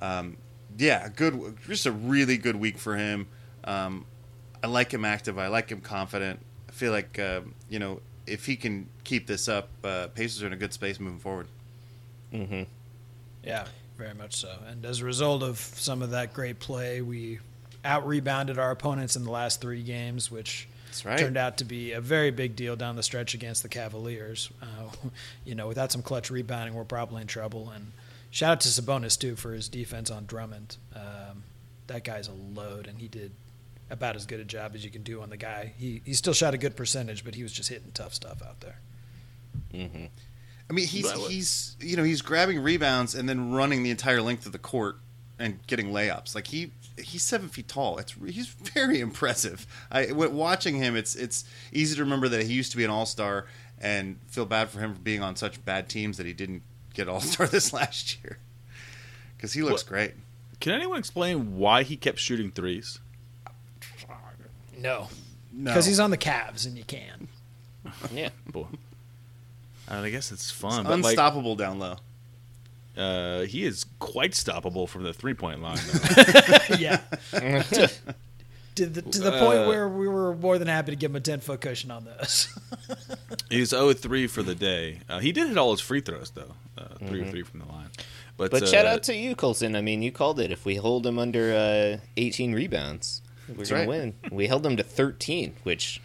um, 0.00 0.36
yeah, 0.78 1.08
good, 1.08 1.56
just 1.66 1.86
a 1.86 1.92
really 1.92 2.36
good 2.36 2.56
week 2.56 2.78
for 2.78 2.96
him. 2.96 3.28
Um, 3.64 4.06
I 4.62 4.68
like 4.68 4.92
him 4.92 5.04
active. 5.04 5.38
I 5.38 5.48
like 5.48 5.70
him 5.70 5.80
confident. 5.80 6.40
I 6.68 6.72
feel 6.72 6.92
like 6.92 7.18
uh, 7.18 7.42
you 7.68 7.78
know 7.78 8.00
if 8.26 8.46
he 8.46 8.56
can 8.56 8.88
keep 9.04 9.26
this 9.26 9.48
up, 9.48 9.68
uh, 9.84 10.08
Pacers 10.14 10.42
are 10.42 10.46
in 10.46 10.52
a 10.52 10.56
good 10.56 10.72
space 10.72 11.00
moving 11.00 11.18
forward. 11.18 11.48
Mm-hmm. 12.32 12.62
Yeah, 13.44 13.66
very 13.98 14.14
much 14.14 14.36
so. 14.36 14.54
And 14.68 14.84
as 14.84 15.00
a 15.00 15.04
result 15.04 15.42
of 15.42 15.58
some 15.58 16.02
of 16.02 16.10
that 16.10 16.32
great 16.32 16.60
play, 16.60 17.02
we 17.02 17.40
out 17.84 18.06
rebounded 18.06 18.58
our 18.58 18.70
opponents 18.70 19.16
in 19.16 19.24
the 19.24 19.30
last 19.30 19.60
three 19.60 19.82
games, 19.82 20.30
which 20.30 20.68
That's 20.92 21.06
right. 21.06 21.18
turned 21.18 21.38
out 21.38 21.56
to 21.58 21.64
be 21.64 21.92
a 21.92 22.00
very 22.02 22.30
big 22.30 22.54
deal 22.54 22.76
down 22.76 22.96
the 22.96 23.02
stretch 23.02 23.32
against 23.32 23.62
the 23.62 23.68
Cavaliers. 23.70 24.50
Uh, 24.60 25.08
you 25.44 25.54
know, 25.54 25.66
without 25.66 25.90
some 25.90 26.02
clutch 26.02 26.30
rebounding, 26.30 26.74
we're 26.74 26.84
probably 26.84 27.22
in 27.22 27.28
trouble. 27.28 27.70
And 27.70 27.92
shout 28.30 28.52
out 28.52 28.60
to 28.60 28.68
Sabonis 28.68 29.18
too 29.18 29.34
for 29.34 29.54
his 29.54 29.68
defense 29.68 30.10
on 30.10 30.26
Drummond. 30.26 30.76
Um, 30.94 31.44
that 31.86 32.04
guy's 32.04 32.28
a 32.28 32.32
load, 32.32 32.86
and 32.86 32.98
he 32.98 33.08
did 33.08 33.32
about 33.90 34.16
as 34.16 34.26
good 34.26 34.40
a 34.40 34.44
job 34.44 34.72
as 34.74 34.84
you 34.84 34.90
can 34.90 35.02
do 35.02 35.22
on 35.22 35.30
the 35.30 35.36
guy. 35.38 35.72
He 35.78 36.02
he 36.04 36.12
still 36.12 36.34
shot 36.34 36.52
a 36.52 36.58
good 36.58 36.76
percentage, 36.76 37.24
but 37.24 37.34
he 37.34 37.42
was 37.42 37.52
just 37.52 37.70
hitting 37.70 37.92
tough 37.94 38.12
stuff 38.12 38.42
out 38.42 38.60
there. 38.60 38.78
Mm-hmm. 39.72 40.04
I 40.68 40.72
mean, 40.72 40.86
he's 40.86 41.10
But 41.10 41.20
he's 41.30 41.76
you 41.80 41.96
know 41.96 42.04
he's 42.04 42.20
grabbing 42.20 42.60
rebounds 42.60 43.14
and 43.14 43.28
then 43.28 43.52
running 43.52 43.82
the 43.82 43.90
entire 43.90 44.20
length 44.20 44.44
of 44.44 44.52
the 44.52 44.58
court 44.58 44.96
and 45.38 45.66
getting 45.66 45.88
layups. 45.88 46.34
Like 46.34 46.48
he 46.48 46.72
he's 46.98 47.22
seven 47.22 47.48
feet 47.48 47.68
tall. 47.68 47.98
It's 47.98 48.14
he's 48.26 48.46
very 48.74 49.00
impressive. 49.00 49.66
I 49.90 50.06
w- 50.06 50.30
watching 50.30 50.76
him, 50.76 50.96
it's 50.96 51.14
it's 51.14 51.44
easy 51.72 51.94
to 51.96 52.02
remember 52.02 52.28
that 52.28 52.44
he 52.44 52.52
used 52.52 52.70
to 52.72 52.76
be 52.76 52.84
an 52.84 52.90
all 52.90 53.06
star 53.06 53.46
and 53.80 54.18
feel 54.28 54.44
bad 54.46 54.70
for 54.70 54.80
him 54.80 54.94
for 54.94 55.00
being 55.00 55.22
on 55.22 55.34
such 55.36 55.64
bad 55.64 55.88
teams 55.88 56.16
that 56.18 56.26
he 56.26 56.32
didn't 56.32 56.62
get 56.94 57.08
all 57.08 57.20
star 57.20 57.46
this 57.48 57.72
last 57.72 58.18
year 58.22 58.38
because 59.36 59.52
he 59.52 59.62
looks 59.62 59.82
What- 59.84 59.88
great. 59.88 60.14
Can 60.60 60.72
anyone 60.72 60.98
explain 60.98 61.56
why 61.58 61.82
he 61.82 61.96
kept 61.96 62.20
shooting 62.20 62.52
threes? 62.52 63.00
No, 64.78 65.08
No, 65.52 65.70
because 65.70 65.86
he's 65.86 66.00
on 66.00 66.10
the 66.10 66.18
Cavs, 66.18 66.66
and 66.66 66.76
you 66.76 66.84
can. 66.84 67.28
Yeah. 68.14 68.28
Boy. 68.46 68.66
I, 69.88 69.96
mean, 69.96 70.04
I 70.04 70.10
guess 70.10 70.30
it's 70.32 70.50
fun, 70.50 70.80
It's 70.80 70.88
but 70.88 70.98
like, 71.00 71.04
unstoppable 71.12 71.56
down 71.56 71.78
low. 71.80 71.96
uh, 72.96 73.40
he 73.42 73.64
is 73.64 73.84
quite 74.02 74.32
stoppable 74.32 74.88
from 74.88 75.04
the 75.04 75.12
three 75.12 75.34
point 75.34 75.62
line. 75.62 75.78
yeah. 76.78 76.96
to, 77.30 77.90
to 78.74 78.86
the, 78.86 79.02
to 79.02 79.20
the 79.20 79.30
point 79.32 79.60
Uh, 79.60 79.66
where 79.68 79.88
we 79.88 80.08
were 80.08 80.34
more 80.34 80.58
than 80.58 80.68
happy 80.68 80.90
to 80.92 80.96
give 80.96 81.10
him 81.12 81.16
a 81.16 81.20
10 81.20 81.40
foot 81.40 81.60
cushion 81.60 81.90
on 81.90 82.04
this. 82.04 82.48
He's 83.50 83.70
0 83.70 83.92
3 83.92 84.26
for 84.26 84.42
the 84.42 84.54
day. 84.54 85.00
Uh, 85.08 85.20
he 85.20 85.30
did 85.32 85.48
hit 85.48 85.56
all 85.58 85.70
his 85.70 85.80
free 85.80 86.00
throws 86.00 86.30
though, 86.30 86.54
uh, 86.76 86.88
3 86.98 87.06
Mm-hmm. 87.08 87.28
or 87.28 87.30
three 87.30 87.42
from 87.42 87.60
the 87.60 87.66
line. 87.66 87.88
But, 88.36 88.50
But 88.50 88.62
uh, 88.64 88.66
shout 88.66 88.86
out 88.86 89.02
to 89.04 89.14
you, 89.14 89.36
Colson. 89.36 89.76
I 89.76 89.82
mean, 89.82 90.02
you 90.02 90.10
called 90.10 90.40
it. 90.40 90.50
If 90.50 90.64
we 90.64 90.76
hold 90.76 91.06
him 91.06 91.18
under 91.18 91.52
uh, 91.54 92.04
18 92.16 92.54
rebounds, 92.54 93.20
we're 93.48 93.56
That's 93.56 93.70
gonna 93.70 93.86
win. 93.86 94.14
We 94.30 94.46
held 94.46 94.64
him 94.66 94.76
to 94.78 94.82
13, 94.82 95.54
which 95.64 96.00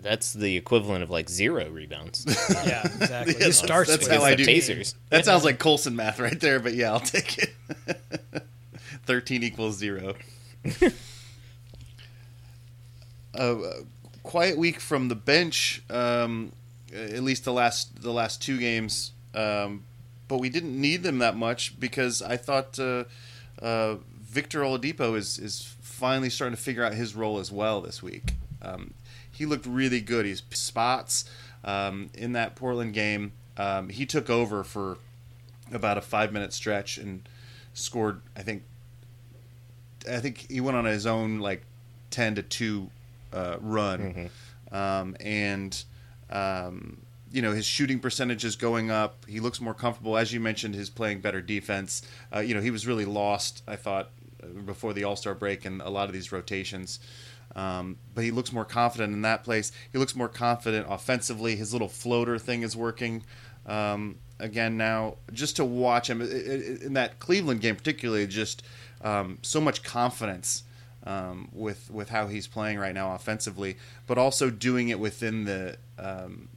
That's 0.00 0.32
the 0.32 0.56
equivalent 0.56 1.02
of 1.02 1.10
like 1.10 1.28
zero 1.28 1.68
rebounds. 1.70 2.24
Yeah, 2.66 2.84
exactly. 2.86 3.34
Yeah, 3.40 3.46
He 3.46 3.52
starts 3.52 3.90
that's 3.90 4.06
against 4.06 4.22
how 4.24 4.28
I 4.30 4.34
do. 4.34 4.44
Pacers. 4.44 4.94
That 5.10 5.24
sounds 5.24 5.44
like 5.44 5.58
Colson 5.58 5.96
math 5.96 6.20
right 6.20 6.38
there, 6.38 6.60
but 6.60 6.74
yeah, 6.74 6.92
I'll 6.92 7.00
take 7.00 7.38
it. 7.38 7.54
13 9.06 9.42
equals 9.42 9.76
zero. 9.76 10.14
uh, 13.34 13.56
quiet 14.22 14.56
week 14.58 14.80
from 14.80 15.08
the 15.08 15.14
bench, 15.14 15.82
um, 15.90 16.52
at 16.94 17.22
least 17.22 17.44
the 17.44 17.52
last 17.52 18.02
the 18.02 18.12
last 18.12 18.42
two 18.42 18.58
games. 18.58 19.12
Um, 19.34 19.84
but 20.28 20.38
we 20.38 20.48
didn't 20.50 20.78
need 20.78 21.02
them 21.02 21.18
that 21.18 21.36
much 21.36 21.78
because 21.80 22.20
I 22.22 22.36
thought 22.36 22.78
uh, 22.78 23.04
uh, 23.60 23.96
Victor 24.20 24.60
Oladipo 24.60 25.16
is 25.16 25.38
is 25.38 25.74
finally 25.80 26.30
starting 26.30 26.56
to 26.56 26.62
figure 26.62 26.84
out 26.84 26.94
his 26.94 27.14
role 27.14 27.38
as 27.38 27.50
well 27.50 27.80
this 27.80 28.02
week. 28.02 28.34
Um, 28.62 28.92
he 29.38 29.46
looked 29.46 29.66
really 29.66 30.00
good. 30.00 30.26
He's 30.26 30.42
spots 30.50 31.24
um, 31.62 32.10
in 32.12 32.32
that 32.32 32.56
Portland 32.56 32.92
game. 32.92 33.32
Um, 33.56 33.88
he 33.88 34.04
took 34.04 34.28
over 34.28 34.64
for 34.64 34.98
about 35.72 35.96
a 35.96 36.00
five 36.00 36.32
minute 36.32 36.52
stretch 36.52 36.98
and 36.98 37.28
scored. 37.72 38.20
I 38.36 38.42
think. 38.42 38.64
I 40.10 40.18
think 40.18 40.50
he 40.50 40.60
went 40.60 40.76
on 40.76 40.86
his 40.86 41.06
own 41.06 41.38
like 41.38 41.62
ten 42.10 42.34
to 42.34 42.42
two 42.42 42.90
uh, 43.32 43.56
run, 43.60 44.00
um, 44.72 45.16
and 45.20 45.84
um, 46.30 46.98
you 47.30 47.42
know 47.42 47.52
his 47.52 47.64
shooting 47.64 48.00
percentage 48.00 48.44
is 48.44 48.56
going 48.56 48.90
up. 48.90 49.24
He 49.28 49.38
looks 49.38 49.60
more 49.60 49.74
comfortable, 49.74 50.16
as 50.16 50.32
you 50.32 50.40
mentioned. 50.40 50.74
His 50.74 50.90
playing 50.90 51.20
better 51.20 51.40
defense. 51.40 52.02
Uh, 52.34 52.40
you 52.40 52.54
know 52.54 52.60
he 52.60 52.70
was 52.70 52.86
really 52.86 53.04
lost. 53.04 53.62
I 53.68 53.76
thought 53.76 54.10
uh, 54.42 54.46
before 54.46 54.92
the 54.94 55.04
All 55.04 55.16
Star 55.16 55.34
break 55.34 55.64
and 55.64 55.80
a 55.80 55.90
lot 55.90 56.08
of 56.08 56.12
these 56.12 56.32
rotations. 56.32 56.98
Um, 57.56 57.96
but 58.14 58.24
he 58.24 58.30
looks 58.30 58.52
more 58.52 58.64
confident 58.64 59.12
in 59.12 59.22
that 59.22 59.42
place. 59.42 59.72
He 59.92 59.98
looks 59.98 60.14
more 60.14 60.28
confident 60.28 60.86
offensively. 60.88 61.56
His 61.56 61.72
little 61.72 61.88
floater 61.88 62.38
thing 62.38 62.62
is 62.62 62.76
working 62.76 63.22
um, 63.66 64.16
again 64.38 64.76
now. 64.76 65.16
Just 65.32 65.56
to 65.56 65.64
watch 65.64 66.08
him 66.08 66.20
in 66.20 66.92
that 66.94 67.18
Cleveland 67.18 67.60
game, 67.60 67.76
particularly, 67.76 68.26
just 68.26 68.62
um, 69.02 69.38
so 69.42 69.60
much 69.60 69.82
confidence 69.82 70.64
um, 71.04 71.48
with 71.52 71.90
with 71.90 72.10
how 72.10 72.26
he's 72.26 72.46
playing 72.46 72.78
right 72.78 72.94
now 72.94 73.14
offensively, 73.14 73.76
but 74.06 74.18
also 74.18 74.50
doing 74.50 74.88
it 74.88 75.00
within 75.00 75.44
the 75.44 75.76
um, 75.98 76.48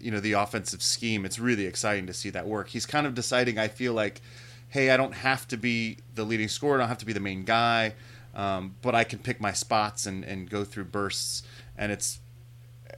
you 0.00 0.10
know 0.10 0.20
the 0.20 0.32
offensive 0.32 0.82
scheme. 0.82 1.24
It's 1.24 1.38
really 1.38 1.66
exciting 1.66 2.06
to 2.06 2.12
see 2.12 2.30
that 2.30 2.46
work. 2.46 2.68
He's 2.68 2.86
kind 2.86 3.06
of 3.06 3.14
deciding. 3.14 3.58
I 3.58 3.68
feel 3.68 3.94
like, 3.94 4.20
hey, 4.68 4.90
I 4.90 4.96
don't 4.96 5.14
have 5.14 5.48
to 5.48 5.56
be 5.56 5.98
the 6.14 6.24
leading 6.24 6.48
scorer. 6.48 6.76
I 6.76 6.78
don't 6.80 6.88
have 6.88 6.98
to 6.98 7.06
be 7.06 7.14
the 7.14 7.20
main 7.20 7.44
guy, 7.44 7.94
um, 8.34 8.76
but 8.82 8.94
I 8.94 9.04
can 9.04 9.18
pick 9.18 9.40
my 9.40 9.52
spots 9.52 10.06
and 10.06 10.24
and 10.24 10.48
go 10.48 10.64
through 10.64 10.84
bursts. 10.84 11.42
And 11.76 11.92
it's 11.92 12.20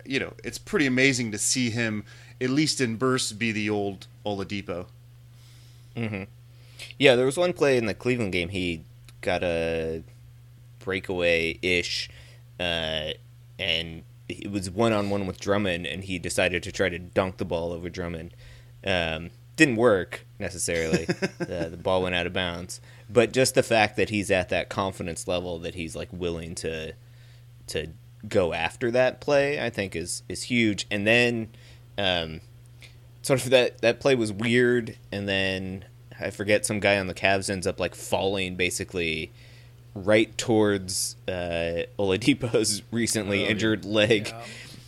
you 0.05 0.21
know 0.21 0.35
it's 0.45 0.59
pretty 0.59 0.87
amazing 0.87 1.33
to 1.33 1.39
see 1.39 1.71
him 1.71 2.05
at 2.41 2.51
least 2.51 2.81
in 2.81 2.97
bursts 2.97 3.33
be 3.33 3.53
the 3.53 3.71
old 3.71 4.07
Oladipo. 4.25 4.87
Mm-hmm. 5.97 6.25
Yeah, 6.99 7.17
there 7.17 7.27
was 7.27 7.37
one 7.37 7.53
play 7.53 7.77
in 7.77 7.87
the 7.87 7.95
Cleveland 7.95 8.33
game. 8.33 8.51
He 8.51 8.85
got 9.23 9.43
a 9.43 10.03
breakaway 10.79 11.59
ish, 11.63 12.11
uh, 12.61 13.13
and 13.59 14.03
it 14.29 14.51
was 14.51 14.71
one 14.71 14.93
on 14.93 15.09
one 15.11 15.27
with 15.27 15.41
Drummond, 15.41 15.87
and 15.87 16.05
he 16.05 16.19
decided 16.19 16.63
to 16.65 16.73
try 16.73 16.89
to 16.89 16.99
dunk 16.99 17.39
the 17.39 17.45
ball 17.45 17.73
over 17.73 17.89
Drummond. 17.89 18.35
Um, 18.85 19.31
didn't 19.57 19.77
work 19.77 20.27
necessarily. 20.39 21.07
uh, 21.41 21.69
the 21.69 21.79
ball 21.83 22.03
went 22.03 22.15
out 22.15 22.27
of 22.27 22.33
bounds, 22.33 22.81
but 23.11 23.33
just 23.33 23.55
the 23.55 23.63
fact 23.63 23.97
that 23.97 24.11
he's 24.11 24.31
at 24.31 24.49
that 24.51 24.69
confidence 24.69 25.27
level 25.27 25.59
that 25.61 25.75
he's 25.75 25.97
like 25.97 26.09
willing 26.13 26.55
to 26.57 26.93
to 27.69 27.89
go 28.29 28.53
after 28.53 28.91
that 28.91 29.21
play, 29.21 29.65
I 29.65 29.71
think 29.71 29.97
is 29.97 30.23
is 30.29 30.45
huge. 30.45 30.87
And 30.91 31.07
then, 31.07 31.49
um, 31.99 32.41
sort 33.23 33.45
of 33.45 33.51
that 33.51 33.81
that 33.81 34.01
play 34.01 34.15
was 34.15 34.33
weird, 34.33 34.97
and 35.11 35.29
then 35.29 35.85
I 36.21 36.31
forget 36.31 36.67
some 36.67 36.81
guy 36.81 36.99
on 36.99 37.07
the 37.07 37.15
Cavs 37.15 37.51
ends 37.51 37.67
up 37.67 37.81
like 37.81 37.95
falling 37.95 38.57
basically 38.57 39.33
right 39.95 40.37
towards 40.37 41.17
uh, 41.27 41.85
Oladipo's 41.99 42.83
recently 42.91 43.45
injured 43.45 43.85
leg. 43.85 44.29
Yeah. 44.29 44.43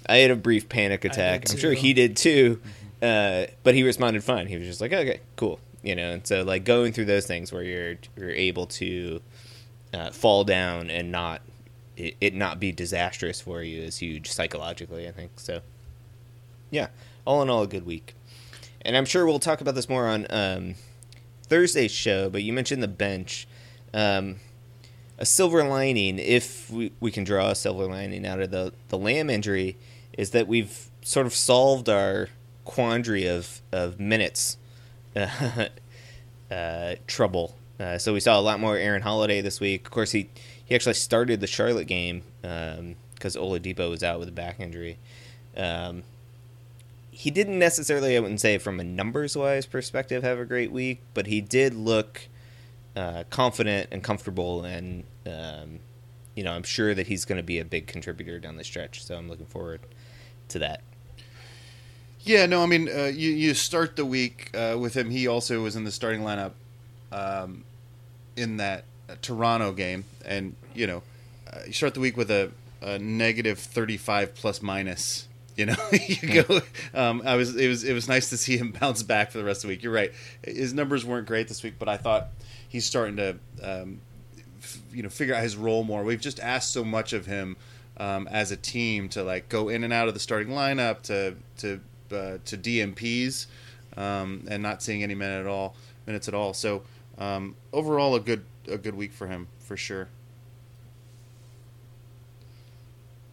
I 0.08 0.16
had 0.18 0.30
a 0.30 0.36
brief 0.36 0.68
panic 0.68 1.04
attack. 1.04 1.50
I'm 1.50 1.58
sure 1.58 1.74
he 1.74 1.92
did 1.92 2.16
too, 2.16 2.60
uh, 3.02 3.46
but 3.62 3.74
he 3.74 3.82
responded 3.82 4.24
fine. 4.24 4.46
He 4.46 4.56
was 4.56 4.66
just 4.66 4.80
like, 4.80 4.92
"Okay, 4.92 5.20
cool," 5.36 5.60
you 5.82 5.94
know. 5.94 6.10
And 6.12 6.26
so 6.26 6.42
like 6.42 6.64
going 6.64 6.92
through 6.92 7.06
those 7.06 7.26
things 7.26 7.52
where 7.52 7.62
you're 7.62 7.96
you're 8.16 8.30
able 8.30 8.66
to 8.66 9.20
uh, 9.94 10.10
fall 10.10 10.44
down 10.44 10.90
and 10.90 11.12
not 11.12 11.42
it, 11.96 12.16
it 12.20 12.34
not 12.34 12.60
be 12.60 12.72
disastrous 12.72 13.40
for 13.40 13.62
you 13.62 13.82
is 13.82 13.98
huge 13.98 14.30
psychologically. 14.30 15.08
I 15.08 15.12
think 15.12 15.32
so. 15.36 15.60
Yeah, 16.70 16.88
all 17.24 17.42
in 17.42 17.50
all, 17.50 17.62
a 17.62 17.66
good 17.66 17.86
week. 17.86 18.14
And 18.82 18.96
I'm 18.96 19.04
sure 19.04 19.26
we'll 19.26 19.38
talk 19.38 19.60
about 19.60 19.74
this 19.74 19.88
more 19.88 20.06
on 20.06 20.26
um, 20.30 20.74
Thursday's 21.44 21.90
show. 21.90 22.30
But 22.30 22.42
you 22.42 22.52
mentioned 22.52 22.82
the 22.82 22.88
bench. 22.88 23.46
Um, 23.92 24.36
a 25.18 25.26
silver 25.26 25.64
lining, 25.64 26.18
if 26.18 26.70
we, 26.70 26.92
we 27.00 27.10
can 27.10 27.24
draw 27.24 27.50
a 27.50 27.54
silver 27.54 27.86
lining 27.86 28.24
out 28.24 28.40
of 28.40 28.52
the, 28.52 28.72
the 28.88 28.96
Lamb 28.96 29.28
injury, 29.28 29.76
is 30.16 30.30
that 30.30 30.46
we've 30.46 30.90
sort 31.02 31.26
of 31.26 31.34
solved 31.34 31.88
our 31.88 32.28
quandary 32.68 33.26
of, 33.26 33.62
of 33.72 33.98
minutes 33.98 34.58
uh, 35.16 36.94
trouble. 37.06 37.56
Uh, 37.80 37.96
so 37.96 38.12
we 38.12 38.20
saw 38.20 38.38
a 38.38 38.42
lot 38.42 38.60
more 38.60 38.76
Aaron 38.76 39.02
Holiday 39.02 39.40
this 39.40 39.58
week. 39.58 39.86
Of 39.86 39.90
course, 39.90 40.12
he, 40.12 40.28
he 40.64 40.74
actually 40.74 40.94
started 40.94 41.40
the 41.40 41.46
Charlotte 41.46 41.86
game 41.86 42.22
because 42.42 43.36
Oladipo 43.36 43.88
was 43.88 44.04
out 44.04 44.18
with 44.18 44.28
a 44.28 44.32
back 44.32 44.60
injury. 44.60 44.98
Um, 45.56 46.02
he 47.10 47.30
didn't 47.30 47.58
necessarily, 47.58 48.16
I 48.16 48.20
wouldn't 48.20 48.40
say 48.40 48.58
from 48.58 48.78
a 48.78 48.84
numbers 48.84 49.36
wise 49.36 49.66
perspective, 49.66 50.22
have 50.22 50.38
a 50.38 50.44
great 50.44 50.70
week, 50.70 51.00
but 51.14 51.26
he 51.26 51.40
did 51.40 51.74
look 51.74 52.28
uh, 52.94 53.24
confident 53.30 53.88
and 53.90 54.04
comfortable, 54.04 54.64
and 54.64 55.04
um, 55.26 55.80
you 56.34 56.44
know 56.44 56.52
I'm 56.52 56.62
sure 56.62 56.94
that 56.94 57.06
he's 57.06 57.24
going 57.24 57.38
to 57.38 57.42
be 57.42 57.58
a 57.58 57.64
big 57.64 57.86
contributor 57.86 58.38
down 58.38 58.56
the 58.56 58.64
stretch. 58.64 59.04
So 59.04 59.16
I'm 59.16 59.28
looking 59.28 59.46
forward 59.46 59.80
to 60.48 60.58
that. 60.60 60.82
Yeah, 62.22 62.46
no, 62.46 62.62
I 62.62 62.66
mean, 62.66 62.88
uh, 62.88 63.04
you 63.04 63.30
you 63.30 63.54
start 63.54 63.96
the 63.96 64.04
week 64.04 64.50
uh, 64.54 64.76
with 64.78 64.94
him. 64.94 65.10
He 65.10 65.26
also 65.26 65.62
was 65.62 65.76
in 65.76 65.84
the 65.84 65.90
starting 65.92 66.22
lineup 66.22 66.52
um, 67.12 67.64
in 68.36 68.56
that 68.58 68.84
uh, 69.08 69.14
Toronto 69.22 69.72
game, 69.72 70.04
and 70.24 70.54
you 70.74 70.86
know, 70.86 71.02
uh, 71.52 71.60
you 71.66 71.72
start 71.72 71.94
the 71.94 72.00
week 72.00 72.16
with 72.16 72.30
a, 72.30 72.50
a 72.82 72.98
negative 72.98 73.58
thirty 73.58 73.96
five 73.96 74.34
plus 74.34 74.60
minus. 74.62 75.26
You 75.56 75.66
know, 75.66 75.76
you 75.92 76.42
go. 76.42 76.60
Um, 76.92 77.22
I 77.24 77.36
was. 77.36 77.56
It 77.56 77.68
was. 77.68 77.84
It 77.84 77.92
was 77.94 78.08
nice 78.08 78.30
to 78.30 78.36
see 78.36 78.56
him 78.58 78.72
bounce 78.80 79.02
back 79.02 79.30
for 79.30 79.38
the 79.38 79.44
rest 79.44 79.64
of 79.64 79.68
the 79.68 79.74
week. 79.74 79.82
You're 79.82 79.92
right. 79.92 80.12
His 80.42 80.74
numbers 80.74 81.04
weren't 81.04 81.26
great 81.26 81.48
this 81.48 81.62
week, 81.62 81.74
but 81.78 81.88
I 81.88 81.96
thought 81.96 82.28
he's 82.68 82.84
starting 82.84 83.16
to, 83.16 83.36
um, 83.62 84.00
f- 84.60 84.78
you 84.92 85.02
know, 85.02 85.08
figure 85.08 85.34
out 85.34 85.42
his 85.42 85.56
role 85.56 85.84
more. 85.84 86.02
We've 86.04 86.20
just 86.20 86.40
asked 86.40 86.72
so 86.72 86.84
much 86.84 87.12
of 87.12 87.26
him 87.26 87.56
um, 87.96 88.28
as 88.28 88.50
a 88.52 88.56
team 88.56 89.08
to 89.10 89.22
like 89.22 89.48
go 89.48 89.68
in 89.68 89.82
and 89.84 89.92
out 89.92 90.08
of 90.08 90.14
the 90.14 90.20
starting 90.20 90.52
lineup 90.52 91.02
to 91.04 91.36
to 91.58 91.80
uh, 92.12 92.38
to 92.44 92.56
DNPs 92.56 93.46
um, 93.96 94.44
and 94.48 94.62
not 94.62 94.82
seeing 94.82 95.02
any 95.02 95.14
minute 95.14 95.40
at 95.40 95.46
all 95.46 95.74
minutes 96.06 96.28
at 96.28 96.34
all. 96.34 96.54
So 96.54 96.82
um, 97.18 97.56
overall, 97.72 98.14
a 98.14 98.20
good 98.20 98.44
a 98.68 98.78
good 98.78 98.94
week 98.94 99.12
for 99.12 99.26
him 99.26 99.48
for 99.60 99.76
sure. 99.76 100.08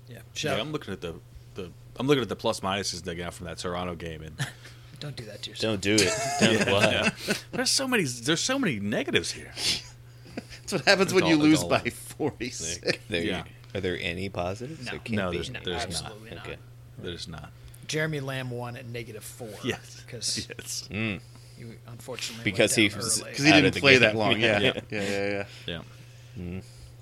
Yeah, 0.07 0.19
Yeah. 0.35 0.55
I'm 0.55 0.71
looking 0.71 0.93
at 0.93 1.01
the, 1.01 1.15
the 1.55 1.71
I'm 1.97 2.07
looking 2.07 2.21
at 2.21 2.29
the 2.29 2.35
plus 2.35 2.59
minuses 2.59 3.03
digging 3.03 3.23
got 3.25 3.33
from 3.33 3.47
that 3.47 3.57
Toronto 3.57 3.95
game, 3.95 4.21
and 4.21 4.35
Don't 4.99 5.15
do 5.15 5.25
that 5.25 5.41
to 5.43 5.49
yourself. 5.49 5.81
Don't 5.81 5.97
do 5.97 6.03
it. 6.03 6.13
Don't 6.65 6.71
lie. 6.73 6.91
yeah. 6.91 7.33
there's 7.51 7.69
so 7.71 7.87
many 7.87 8.03
there's 8.03 8.39
so 8.39 8.57
many 8.57 8.79
negatives 8.79 9.31
here. 9.31 9.51
That's 9.55 10.73
what 10.73 10.85
happens 10.85 11.13
when 11.13 11.23
It's 11.25 11.29
you 11.31 11.37
lose 11.37 11.61
it's 11.61 11.63
by 11.69 11.79
forty 11.89 12.49
six. 12.49 12.97
There, 13.09 13.21
Yeah. 13.21 13.43
Are 13.73 13.81
there 13.81 13.97
any 13.99 14.29
positives? 14.29 14.85
No. 14.85 14.91
There 14.91 14.99
can't 14.99 15.15
No, 15.17 15.31
be. 15.31 15.37
there's, 15.37 15.49
there's 15.49 15.65
not. 15.65 15.83
absolutely 16.11 16.29
not. 16.35 16.47
Okay. 16.47 16.57
There's 16.97 17.27
not. 17.27 17.51
Jeremy 17.87 18.19
Lamb 18.19 18.49
won 18.51 18.75
at 18.77 18.85
negative 18.87 19.23
four. 19.23 19.49
Yes. 19.63 20.01
because 20.05 20.47
Yes. 20.57 20.87
Mm. 20.91 21.19
you 21.57 21.75
unfortunately 21.87 22.43
Because 22.43 22.77
went 22.77 22.91
he 22.91 22.97
was- 22.97 23.21
Because 23.21 23.45
he 23.45 23.51
didn't 23.51 23.75
play 23.75 23.97
that 23.97 24.15
long. 24.15 24.39
Yeah, 24.39 24.59
Yeah. 24.59 24.79
yeah, 24.89 25.01
yeah, 25.01 25.45
yeah. 25.67 25.81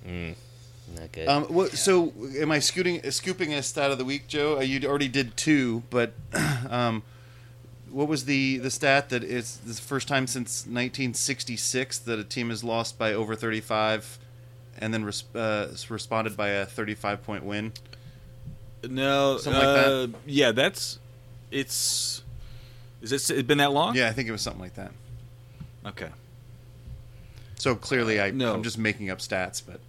Yeah. 0.06 0.34
Not 0.94 1.12
good. 1.12 1.28
Um, 1.28 1.44
what, 1.44 1.72
So, 1.72 2.12
am 2.38 2.52
I 2.52 2.58
scooting, 2.58 3.10
scooping 3.10 3.54
a 3.54 3.62
stat 3.62 3.90
of 3.90 3.98
the 3.98 4.04
week, 4.04 4.28
Joe? 4.28 4.58
Uh, 4.58 4.60
You 4.60 4.86
already 4.88 5.08
did 5.08 5.36
two, 5.36 5.82
but 5.90 6.12
um, 6.68 7.02
what 7.90 8.06
was 8.06 8.26
the, 8.26 8.58
the 8.58 8.70
stat 8.70 9.08
that 9.08 9.24
it's 9.24 9.56
the 9.56 9.72
first 9.74 10.08
time 10.08 10.26
since 10.26 10.66
1966 10.66 11.98
that 12.00 12.18
a 12.18 12.24
team 12.24 12.50
has 12.50 12.62
lost 12.62 12.98
by 12.98 13.14
over 13.14 13.34
35 13.34 14.18
and 14.78 14.92
then 14.92 15.04
res- 15.04 15.24
uh, 15.34 15.74
responded 15.88 16.36
by 16.36 16.48
a 16.48 16.66
35 16.66 17.22
point 17.24 17.44
win? 17.44 17.72
No. 18.90 19.38
Something 19.38 19.62
like 19.62 19.74
that? 19.76 19.86
uh, 20.14 20.18
Yeah, 20.26 20.52
that's 20.52 20.98
it's. 21.50 22.22
Is 23.02 23.12
it, 23.30 23.38
it 23.38 23.46
been 23.46 23.58
that 23.58 23.72
long? 23.72 23.94
Yeah, 23.96 24.08
I 24.08 24.12
think 24.12 24.28
it 24.28 24.32
was 24.32 24.42
something 24.42 24.62
like 24.62 24.74
that. 24.74 24.92
Okay. 25.86 26.08
So 27.56 27.74
clearly, 27.74 28.20
I, 28.20 28.30
no. 28.30 28.52
I'm 28.54 28.62
just 28.62 28.78
making 28.78 29.10
up 29.10 29.18
stats, 29.18 29.62
but 29.64 29.80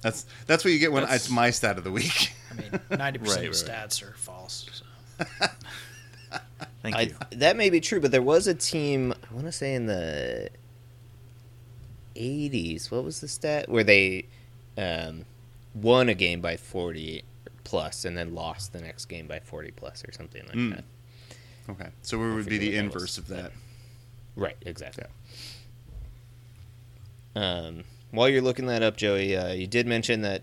that's 0.00 0.26
that's 0.46 0.64
what 0.64 0.72
you 0.72 0.78
get 0.78 0.90
when 0.92 1.02
That's- 1.02 1.22
it's 1.26 1.30
my 1.30 1.50
stat 1.50 1.78
of 1.78 1.84
the 1.84 1.90
week. 1.92 2.32
I 2.50 2.54
mean, 2.54 2.80
ninety 2.98 3.18
percent 3.18 3.40
Right, 3.46 3.48
of 3.48 3.68
right. 3.68 3.88
stats 3.88 4.02
are 4.02 4.14
false. 4.16 4.66
So. 4.72 5.46
Thank 6.82 6.96
I, 6.96 7.00
you. 7.02 7.14
that 7.32 7.56
may 7.56 7.70
be 7.70 7.80
true, 7.80 8.00
but 8.00 8.10
there 8.10 8.22
was 8.22 8.46
a 8.48 8.54
team. 8.54 9.12
I 9.12 9.34
want 9.34 9.46
to 9.46 9.52
say 9.52 9.74
in 9.74 9.86
the 9.86 10.48
'80s. 12.16 12.90
What 12.90 13.04
was 13.04 13.20
the 13.20 13.28
stat 13.28 13.68
where 13.68 13.84
they 13.84 14.24
um, 14.76 15.24
won 15.74 16.08
a 16.08 16.14
game 16.14 16.40
by 16.40 16.56
40 16.56 17.22
plus 17.64 18.04
and 18.04 18.16
then 18.16 18.34
lost 18.34 18.72
the 18.72 18.80
next 18.80 19.06
game 19.06 19.26
by 19.26 19.40
40 19.40 19.70
plus 19.72 20.04
or 20.06 20.12
something 20.12 20.42
like 20.46 20.54
Mm. 20.56 20.70
that? 20.76 20.84
Okay, 21.70 21.88
so 22.02 22.18
where 22.18 22.34
would 22.34 22.46
be 22.46 22.58
the 22.58 22.66
what 22.68 22.74
that 22.76 22.84
was. 22.84 22.94
inverse 22.94 23.18
of 23.18 23.28
that? 23.28 23.52
Right, 24.36 24.56
exactly. 24.62 25.04
Um, 27.34 27.84
while 28.10 28.28
you're 28.28 28.42
looking 28.42 28.66
that 28.66 28.82
up, 28.82 28.96
Joey, 28.96 29.36
uh, 29.36 29.52
you 29.52 29.66
did 29.66 29.86
mention 29.86 30.22
that 30.22 30.42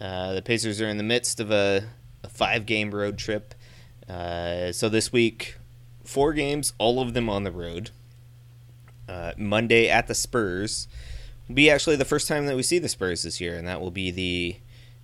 uh, 0.00 0.32
the 0.34 0.42
Pacers 0.42 0.80
are 0.80 0.88
in 0.88 0.96
the 0.96 1.02
midst 1.02 1.40
of 1.40 1.50
a, 1.50 1.84
a 2.22 2.28
five 2.28 2.66
game 2.66 2.90
road 2.94 3.18
trip. 3.18 3.54
Uh, 4.08 4.72
so 4.72 4.88
this 4.88 5.12
week, 5.12 5.56
four 6.04 6.32
games, 6.32 6.72
all 6.78 7.00
of 7.00 7.14
them 7.14 7.28
on 7.28 7.44
the 7.44 7.50
road. 7.52 7.90
Uh, 9.08 9.32
Monday 9.36 9.88
at 9.88 10.08
the 10.08 10.14
Spurs 10.14 10.88
will 11.48 11.54
be 11.54 11.70
actually 11.70 11.94
the 11.96 12.04
first 12.04 12.26
time 12.26 12.46
that 12.46 12.56
we 12.56 12.62
see 12.62 12.78
the 12.80 12.88
Spurs 12.88 13.22
this 13.22 13.40
year, 13.40 13.56
and 13.56 13.66
that 13.68 13.80
will 13.80 13.90
be 13.92 14.10
the. 14.10 14.56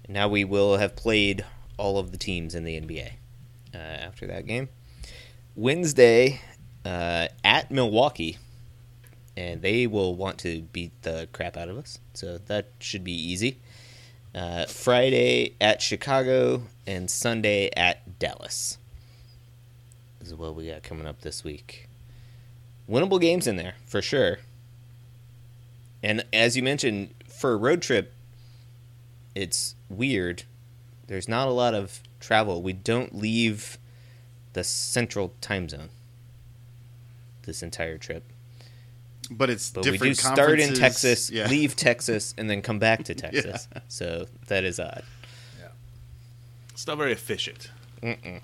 Now 0.08 0.28
we 0.28 0.44
will 0.44 0.76
have 0.78 0.96
played 0.96 1.44
all 1.76 1.98
of 1.98 2.12
the 2.12 2.18
teams 2.18 2.54
in 2.54 2.64
the 2.64 2.80
NBA 2.80 3.12
uh, 3.74 3.78
after 3.78 4.26
that 4.26 4.46
game. 4.46 4.68
Wednesday 5.54 6.40
uh, 6.84 7.28
at 7.44 7.70
Milwaukee, 7.70 8.38
and 9.36 9.62
they 9.62 9.86
will 9.86 10.14
want 10.14 10.38
to 10.38 10.62
beat 10.72 10.90
the 11.02 11.28
crap 11.32 11.56
out 11.56 11.68
of 11.68 11.78
us. 11.78 11.98
So 12.14 12.38
that 12.46 12.68
should 12.78 13.04
be 13.04 13.12
easy. 13.12 13.58
Uh, 14.34 14.64
Friday 14.66 15.54
at 15.60 15.82
Chicago 15.82 16.62
and 16.86 17.10
Sunday 17.10 17.70
at 17.76 18.18
Dallas. 18.18 18.78
This 20.18 20.28
is 20.28 20.34
what 20.34 20.54
we 20.54 20.68
got 20.68 20.82
coming 20.82 21.06
up 21.06 21.20
this 21.20 21.44
week. 21.44 21.88
Winnable 22.88 23.20
games 23.20 23.46
in 23.46 23.56
there 23.56 23.74
for 23.86 24.00
sure. 24.00 24.38
And 26.02 26.24
as 26.32 26.56
you 26.56 26.62
mentioned, 26.62 27.14
for 27.28 27.52
a 27.52 27.56
road 27.56 27.82
trip, 27.82 28.12
it's 29.34 29.74
weird. 29.88 30.44
There's 31.06 31.28
not 31.28 31.48
a 31.48 31.50
lot 31.52 31.74
of 31.74 32.00
travel. 32.20 32.62
We 32.62 32.72
don't 32.72 33.14
leave 33.14 33.78
the 34.52 34.64
central 34.64 35.34
time 35.40 35.68
zone 35.68 35.88
this 37.44 37.62
entire 37.62 37.98
trip. 37.98 38.24
But 39.30 39.50
it's 39.50 39.70
But 39.70 39.84
we 39.84 39.92
different 39.92 40.16
do 40.16 40.22
start 40.22 40.60
in. 40.60 40.74
Texas, 40.74 41.30
Yeah. 41.30 41.48
leave 41.48 41.74
Texas, 41.76 42.34
and 42.36 42.50
then 42.50 42.60
come 42.62 42.78
back 42.78 43.04
to 43.04 43.14
Texas. 43.24 43.68
So 43.88 44.26
that 44.48 44.64
is 44.64 44.78
odd. 44.78 45.02
Yeah, 45.58 45.68
It's 46.70 46.86
not 46.86 46.98
very 46.98 47.12
efficient. 47.12 47.70
Mm-mm. 48.02 48.40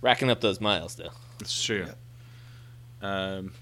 Racking 0.00 0.30
up 0.30 0.40
those 0.40 0.60
miles, 0.60 0.94
though. 0.96 1.10
It's 1.40 1.62
true. 1.62 1.86
Um, 3.00 3.52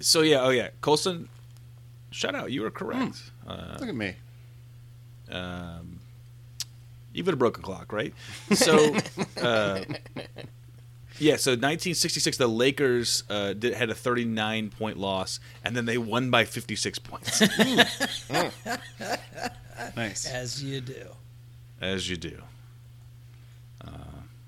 so 0.00 0.20
yeah, 0.22 0.42
oh 0.42 0.50
yeah, 0.50 0.68
Colson, 0.80 1.28
shout 2.10 2.34
out, 2.34 2.50
you 2.52 2.62
were 2.62 2.70
correct. 2.70 3.30
Uh, 3.46 3.76
Look 3.80 3.88
at 3.88 3.94
me. 3.94 4.16
Um, 5.30 6.00
even 7.14 7.34
a 7.34 7.36
broken 7.36 7.62
clock, 7.62 7.92
right? 7.92 8.12
So, 8.54 8.94
uh, 9.40 9.80
yeah, 11.18 11.36
so 11.36 11.52
1966, 11.52 12.36
the 12.36 12.46
Lakers 12.46 13.24
uh, 13.30 13.54
did, 13.54 13.74
had 13.74 13.90
a 13.90 13.94
39 13.94 14.70
point 14.70 14.98
loss, 14.98 15.40
and 15.64 15.74
then 15.76 15.86
they 15.86 15.98
won 15.98 16.30
by 16.30 16.44
56 16.44 16.98
points, 17.00 17.40
Nice. 19.96 20.26
As 20.26 20.62
you 20.62 20.80
do. 20.80 21.06
as 21.80 22.08
you 22.08 22.16
do. 22.16 22.42
Uh, 23.82 23.88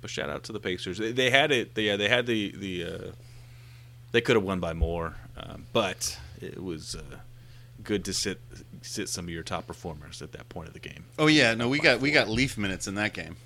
but 0.00 0.10
shout 0.10 0.30
out 0.30 0.42
to 0.44 0.52
the 0.52 0.60
Pacers. 0.60 0.98
They, 0.98 1.12
they 1.12 1.30
had 1.30 1.52
it. 1.52 1.74
They, 1.74 1.82
yeah, 1.82 1.96
they 1.96 2.08
had 2.08 2.26
the 2.26 2.52
the. 2.56 2.84
Uh, 2.84 3.10
they 4.12 4.20
could 4.22 4.36
have 4.36 4.44
won 4.44 4.58
by 4.58 4.72
more, 4.72 5.16
um, 5.36 5.66
but 5.72 6.18
it 6.40 6.62
was 6.62 6.94
uh, 6.94 7.18
good 7.88 8.04
to 8.04 8.12
sit 8.12 8.38
sit 8.82 9.08
some 9.08 9.24
of 9.24 9.30
your 9.30 9.42
top 9.42 9.66
performers 9.66 10.20
at 10.20 10.32
that 10.32 10.46
point 10.50 10.68
of 10.68 10.74
the 10.74 10.78
game. 10.78 11.06
Oh 11.18 11.26
yeah, 11.26 11.54
no, 11.54 11.70
we 11.70 11.80
got 11.80 12.00
we 12.00 12.10
got 12.10 12.28
Leaf 12.28 12.58
minutes 12.58 12.86
in 12.86 12.94
that 12.96 13.14
game. 13.14 13.36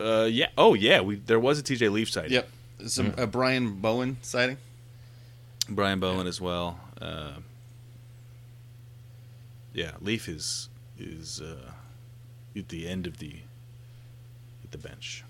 Uh, 0.00 0.28
yeah. 0.30 0.46
Oh, 0.56 0.74
yeah. 0.74 1.00
We 1.00 1.16
there 1.16 1.40
was 1.40 1.58
a 1.58 1.62
TJ 1.62 1.90
Leaf 1.90 2.08
sighting. 2.08 2.32
Yep, 2.32 2.48
some 2.86 3.14
a 3.18 3.26
Brian 3.26 3.80
Bowen 3.80 4.18
sighting. 4.22 4.58
Brian 5.68 5.98
Bowen 5.98 6.28
as 6.28 6.40
well. 6.40 6.78
Uh, 7.02 7.32
yeah, 9.74 9.90
Leaf 10.00 10.28
is 10.28 10.68
is 10.96 11.40
uh, 11.40 11.72
at 12.56 12.68
the 12.68 12.88
end 12.88 13.08
of 13.08 13.18
the 13.18 13.40
at 14.62 14.70
the 14.70 14.78
bench. 14.78 15.24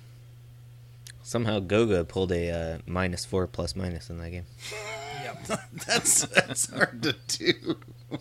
Somehow 1.23 1.61
Goga 1.61 2.05
pulled 2.05 2.31
a 2.31 2.51
uh, 2.51 2.79
minus 2.87 3.25
four 3.25 3.47
plus 3.47 3.75
minus 3.75 4.11
in 4.11 4.19
that 4.19 4.31
game. 4.31 4.45
Yep. 5.29 5.61
That's 5.87 6.23
that's 6.27 6.71
hard 6.71 7.03
to 7.03 7.12
do. 7.29 7.77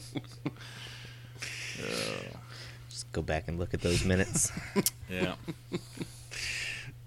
Just 2.89 3.11
go 3.11 3.21
back 3.21 3.47
and 3.47 3.59
look 3.59 3.73
at 3.73 3.81
those 3.81 4.03
minutes. 4.03 4.51
Yeah. 5.09 5.35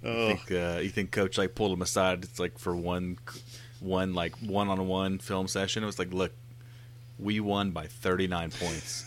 Oh, 0.03 0.29
I 0.31 0.35
think 0.37 0.53
uh, 0.53 0.81
you 0.81 0.89
think 0.89 1.11
coach 1.11 1.37
like 1.37 1.55
pulled 1.55 1.71
him 1.73 1.83
aside. 1.83 2.25
It's 2.25 2.39
like 2.41 2.59
for 2.59 2.75
one 2.75 3.19
one 3.81 4.15
like 4.15 4.35
one 4.39 4.69
on 4.69 4.89
one 4.89 5.19
film 5.19 5.47
session. 5.49 5.83
It 5.83 5.87
was 5.87 5.99
like, 5.99 6.11
look, 6.15 6.33
we 7.19 7.41
won 7.41 7.73
by 7.73 7.87
thirty 7.89 8.27
nine 8.27 8.53
points. 8.53 9.05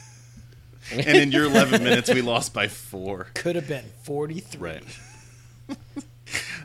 and 0.92 1.08
in 1.18 1.32
your 1.32 1.46
11 1.46 1.84
minutes, 1.84 2.14
we 2.14 2.22
lost 2.22 2.54
by 2.54 2.68
four. 2.68 3.28
Could 3.34 3.56
have 3.56 3.68
been 3.68 3.86
43. 4.04 4.60
Right. 4.60 4.84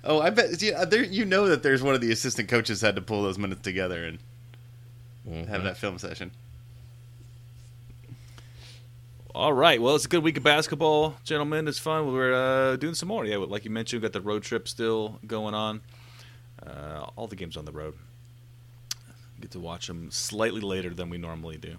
Oh, 0.05 0.21
I 0.21 0.31
bet 0.31 0.61
yeah, 0.63 0.85
there. 0.85 1.03
You 1.03 1.25
know 1.25 1.49
that 1.49 1.63
there's 1.63 1.83
one 1.83 1.95
of 1.95 2.01
the 2.01 2.13
assistant 2.13 2.49
coaches 2.49 2.81
had 2.81 2.95
to 2.97 3.03
pull 3.03 3.23
those 3.23 3.39
minutes 3.39 3.63
together 3.63 4.05
and 4.05 4.19
Mm-hmm. 5.29 5.51
have 5.51 5.63
that 5.65 5.77
film 5.77 5.99
session. 5.99 6.31
All 9.35 9.53
right. 9.53 9.81
Well, 9.81 9.95
it's 9.95 10.07
a 10.07 10.09
good 10.09 10.23
week 10.23 10.39
of 10.39 10.43
basketball, 10.43 11.17
gentlemen. 11.23 11.69
It's 11.69 11.79
fun. 11.79 12.13
We're 12.13 12.33
uh, 12.33 12.77
doing 12.77 12.95
some 12.95 13.09
more. 13.09 13.25
Yeah, 13.27 13.37
like 13.37 13.65
you 13.65 13.71
mentioned, 13.71 14.03
we've 14.03 14.11
got 14.11 14.19
the 14.19 14.27
road 14.27 14.43
trip 14.43 14.67
still 14.67 15.19
going 15.27 15.55
on. 15.55 15.81
Uh, 16.67 17.07
all 17.15 17.27
the 17.27 17.37
games 17.37 17.57
on 17.57 17.65
the 17.67 17.73
road. 17.73 17.95
Get 19.41 19.51
to 19.53 19.61
watch 19.61 19.87
them 19.87 20.11
slightly 20.11 20.61
later 20.61 20.91
than 20.91 21.11
we 21.11 21.19
normally 21.19 21.59
do. 21.59 21.77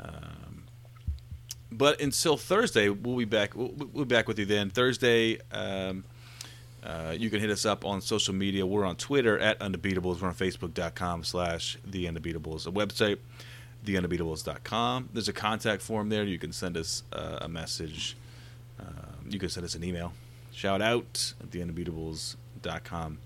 Um, 0.00 0.62
but 1.70 2.00
until 2.00 2.36
Thursday, 2.36 2.88
we'll 2.88 3.16
be 3.16 3.24
back. 3.24 3.54
We'll, 3.54 3.72
we'll 3.76 4.04
be 4.06 4.14
back 4.14 4.28
with 4.28 4.38
you 4.38 4.46
then. 4.46 4.70
Thursday, 4.70 5.38
um, 5.50 6.04
uh, 6.84 7.14
you 7.16 7.30
can 7.30 7.40
hit 7.40 7.50
us 7.50 7.66
up 7.66 7.84
on 7.84 8.00
social 8.00 8.34
media. 8.34 8.64
We're 8.64 8.84
on 8.84 8.96
Twitter 8.96 9.38
at 9.38 9.58
Undebeatables. 9.58 10.20
We're 10.20 10.28
on 10.28 10.34
Facebook.com 10.34 11.24
slash 11.24 11.78
The 11.84 12.06
Undebeatables. 12.06 12.66
A 12.66 12.70
website, 12.70 13.18
TheUndebeatables.com. 13.84 15.10
There's 15.12 15.28
a 15.28 15.32
contact 15.32 15.82
form 15.82 16.08
there. 16.08 16.24
You 16.24 16.38
can 16.38 16.52
send 16.52 16.76
us 16.76 17.02
uh, 17.12 17.38
a 17.40 17.48
message. 17.48 18.16
Um, 18.80 19.28
you 19.28 19.38
can 19.38 19.48
send 19.48 19.64
us 19.64 19.74
an 19.74 19.82
email. 19.82 20.12
Shout 20.52 20.80
out 20.80 21.34
at 21.40 21.50
TheUndebeatables.com. 21.50 23.18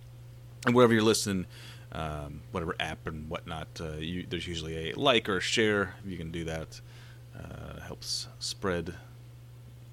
And 0.64 0.74
wherever 0.74 0.92
you're 0.92 1.02
listening, 1.02 1.46
um, 1.92 2.40
whatever 2.52 2.74
app 2.80 3.06
and 3.06 3.28
whatnot, 3.28 3.68
uh, 3.80 3.96
you, 3.98 4.24
there's 4.28 4.46
usually 4.46 4.90
a 4.90 4.94
like 4.94 5.28
or 5.28 5.38
a 5.38 5.40
share. 5.40 5.94
You 6.06 6.16
can 6.16 6.30
do 6.30 6.44
that. 6.44 6.80
Uh, 7.36 7.80
helps 7.80 8.28
spread 8.38 8.94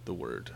the 0.05 0.13
word. 0.13 0.51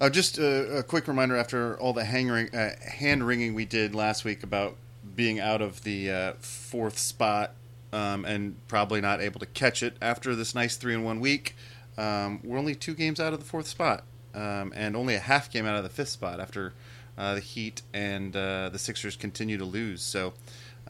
Uh, 0.00 0.08
just 0.08 0.38
a, 0.38 0.78
a 0.78 0.82
quick 0.82 1.06
reminder 1.06 1.36
after 1.36 1.78
all 1.78 1.92
the 1.92 2.00
ring, 2.02 2.48
uh, 2.54 2.70
hand 2.90 3.26
wringing 3.26 3.52
we 3.52 3.66
did 3.66 3.94
last 3.94 4.24
week 4.24 4.42
about 4.42 4.74
being 5.14 5.38
out 5.38 5.60
of 5.60 5.84
the 5.84 6.10
uh, 6.10 6.32
fourth 6.40 6.98
spot 6.98 7.52
um, 7.92 8.24
and 8.24 8.56
probably 8.66 9.02
not 9.02 9.20
able 9.20 9.38
to 9.38 9.46
catch 9.46 9.82
it 9.82 9.96
after 10.00 10.34
this 10.34 10.54
nice 10.54 10.76
three 10.76 10.94
in 10.94 11.04
one 11.04 11.20
week. 11.20 11.54
Um, 11.98 12.40
we're 12.42 12.56
only 12.56 12.74
two 12.74 12.94
games 12.94 13.20
out 13.20 13.34
of 13.34 13.40
the 13.40 13.44
fourth 13.44 13.66
spot 13.66 14.04
um, 14.34 14.72
and 14.74 14.96
only 14.96 15.16
a 15.16 15.20
half 15.20 15.52
game 15.52 15.66
out 15.66 15.76
of 15.76 15.82
the 15.82 15.90
fifth 15.90 16.08
spot 16.08 16.40
after 16.40 16.72
uh, 17.18 17.34
the 17.34 17.40
Heat 17.40 17.82
and 17.92 18.34
uh, 18.34 18.70
the 18.70 18.78
Sixers 18.78 19.16
continue 19.16 19.58
to 19.58 19.66
lose. 19.66 20.00
So 20.00 20.32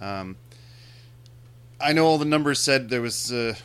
um, 0.00 0.36
I 1.80 1.92
know 1.92 2.06
all 2.06 2.18
the 2.18 2.24
numbers 2.24 2.60
said 2.60 2.90
there 2.90 3.02
was 3.02 3.32
uh, 3.32 3.56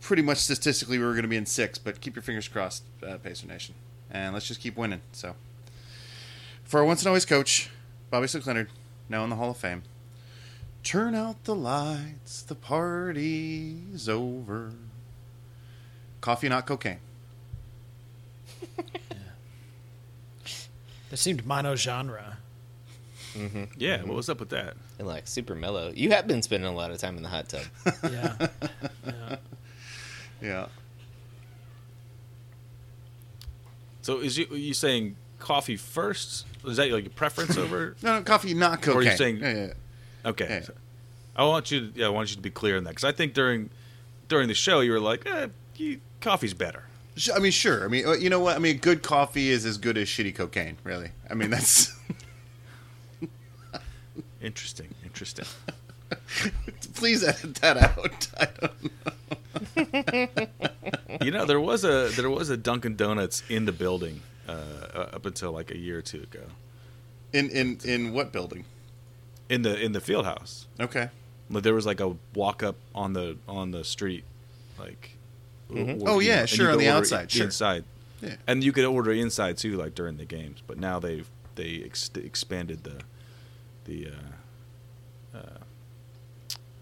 pretty 0.00 0.22
much 0.22 0.38
statistically 0.38 0.98
we 0.98 1.04
were 1.04 1.12
going 1.12 1.22
to 1.22 1.28
be 1.28 1.36
in 1.36 1.46
six, 1.46 1.76
but 1.76 2.00
keep 2.00 2.14
your 2.14 2.22
fingers 2.22 2.46
crossed, 2.46 2.84
Pacer 3.24 3.48
Nation 3.48 3.74
and 4.10 4.32
let's 4.34 4.46
just 4.46 4.60
keep 4.60 4.76
winning. 4.76 5.00
So, 5.12 5.34
for 6.64 6.80
our 6.80 6.86
once 6.86 7.00
and 7.02 7.08
always 7.08 7.24
coach, 7.24 7.70
Bobby 8.10 8.26
Slick 8.26 8.46
Leonard, 8.46 8.70
now 9.08 9.24
in 9.24 9.30
the 9.30 9.36
Hall 9.36 9.50
of 9.50 9.56
Fame. 9.56 9.82
Turn 10.82 11.14
out 11.14 11.44
the 11.44 11.54
lights, 11.54 12.42
the 12.42 12.54
party's 12.54 14.08
over. 14.08 14.72
Coffee, 16.20 16.48
not 16.48 16.66
cocaine. 16.66 16.98
That 21.10 21.18
seemed 21.18 21.46
mono 21.46 21.76
genre. 21.76 22.38
Mm-hmm. 23.34 23.64
Yeah, 23.78 24.02
what 24.02 24.16
was 24.16 24.28
up 24.28 24.40
with 24.40 24.48
that? 24.50 24.74
And 24.98 25.06
like 25.06 25.28
super 25.28 25.54
mellow. 25.54 25.92
You 25.94 26.10
have 26.10 26.26
been 26.26 26.42
spending 26.42 26.68
a 26.68 26.74
lot 26.74 26.90
of 26.90 26.98
time 26.98 27.16
in 27.16 27.22
the 27.22 27.28
hot 27.28 27.48
tub. 27.48 27.62
Yeah. 28.10 28.48
yeah. 29.06 29.36
Yeah. 30.42 30.66
So 34.06 34.20
is 34.20 34.38
you 34.38 34.46
you 34.52 34.72
saying 34.72 35.16
coffee 35.40 35.76
first? 35.76 36.46
Is 36.64 36.76
that 36.76 36.92
like 36.92 37.02
your 37.02 37.12
preference 37.12 37.56
over? 37.64 37.96
No, 38.04 38.18
no, 38.18 38.22
coffee, 38.22 38.54
not 38.54 38.80
cocaine. 38.80 38.94
Or 38.96 39.00
are 39.00 39.10
you 39.10 39.16
saying- 39.16 39.38
Yeah, 39.38 39.52
yeah, 39.52 39.66
yeah. 39.66 40.30
Okay. 40.30 40.46
Yeah. 40.48 40.60
So 40.62 40.74
I 41.34 41.42
want 41.44 41.72
you. 41.72 41.90
To, 41.90 41.98
yeah, 41.98 42.06
I 42.06 42.10
want 42.10 42.30
you 42.30 42.36
to 42.36 42.42
be 42.42 42.50
clear 42.50 42.76
on 42.76 42.84
that 42.84 42.90
because 42.90 43.02
I 43.02 43.10
think 43.10 43.34
during 43.34 43.68
during 44.28 44.46
the 44.46 44.54
show 44.54 44.78
you 44.78 44.92
were 44.92 45.00
like, 45.00 45.26
eh, 45.26 45.48
you, 45.74 45.98
coffee's 46.20 46.54
better. 46.54 46.84
I 47.34 47.40
mean, 47.40 47.50
sure. 47.50 47.84
I 47.84 47.88
mean, 47.88 48.06
uh, 48.06 48.12
you 48.12 48.30
know 48.30 48.38
what? 48.38 48.54
I 48.54 48.60
mean, 48.60 48.76
good 48.78 49.02
coffee 49.02 49.48
is 49.50 49.64
as 49.66 49.76
good 49.76 49.98
as 49.98 50.06
shitty 50.06 50.36
cocaine. 50.36 50.76
Really. 50.84 51.10
I 51.28 51.34
mean, 51.34 51.50
that's. 51.50 51.92
Interesting. 54.40 54.94
Interesting. 55.02 55.46
Please 56.94 57.24
edit 57.24 57.56
that 57.56 57.76
out. 57.76 58.28
I 58.38 58.48
don't 58.60 58.84
know. 60.62 60.65
You 61.22 61.30
know, 61.30 61.44
there 61.44 61.60
was 61.60 61.84
a 61.84 62.08
there 62.16 62.30
was 62.30 62.50
a 62.50 62.56
Dunkin' 62.56 62.96
Donuts 62.96 63.42
in 63.48 63.64
the 63.64 63.72
building 63.72 64.22
uh, 64.48 64.52
uh, 64.52 64.98
up 65.14 65.26
until 65.26 65.52
like 65.52 65.70
a 65.70 65.76
year 65.78 65.98
or 65.98 66.02
two 66.02 66.22
ago 66.22 66.42
In 67.32 67.50
in 67.50 67.78
in 67.84 68.12
what 68.12 68.32
building? 68.32 68.64
in 69.48 69.62
the 69.62 69.78
in 69.80 69.92
the 69.92 70.00
field 70.00 70.24
house. 70.24 70.66
Okay. 70.80 71.08
Like 71.50 71.62
there 71.62 71.74
was 71.74 71.86
like 71.86 72.00
a 72.00 72.16
walk 72.34 72.62
up 72.62 72.76
on 72.94 73.12
the 73.12 73.36
on 73.48 73.70
the 73.70 73.84
street, 73.84 74.24
like. 74.78 75.12
Mhm. 75.70 76.02
or- 76.02 76.08
Oh, 76.10 76.18
yeah, 76.20 76.40
know, 76.40 76.46
sure, 76.46 76.70
on 76.72 76.78
the 76.78 76.88
outside, 76.88 77.30
sure. 77.30 77.46
inside. 77.46 77.84
Yeah. 78.22 78.36
and 78.46 78.64
you 78.64 78.72
could 78.72 78.84
order 78.84 79.12
inside 79.12 79.58
too, 79.58 79.76
like 79.76 79.94
during 79.94 80.16
the 80.16 80.24
games. 80.24 80.62
But 80.66 80.78
now 80.78 80.98
they've 81.00 81.28
they 81.56 81.82
ex- 81.84 82.10
expanded 82.14 82.82
the 82.84 83.00
the 83.84 84.08
uh, 85.34 85.40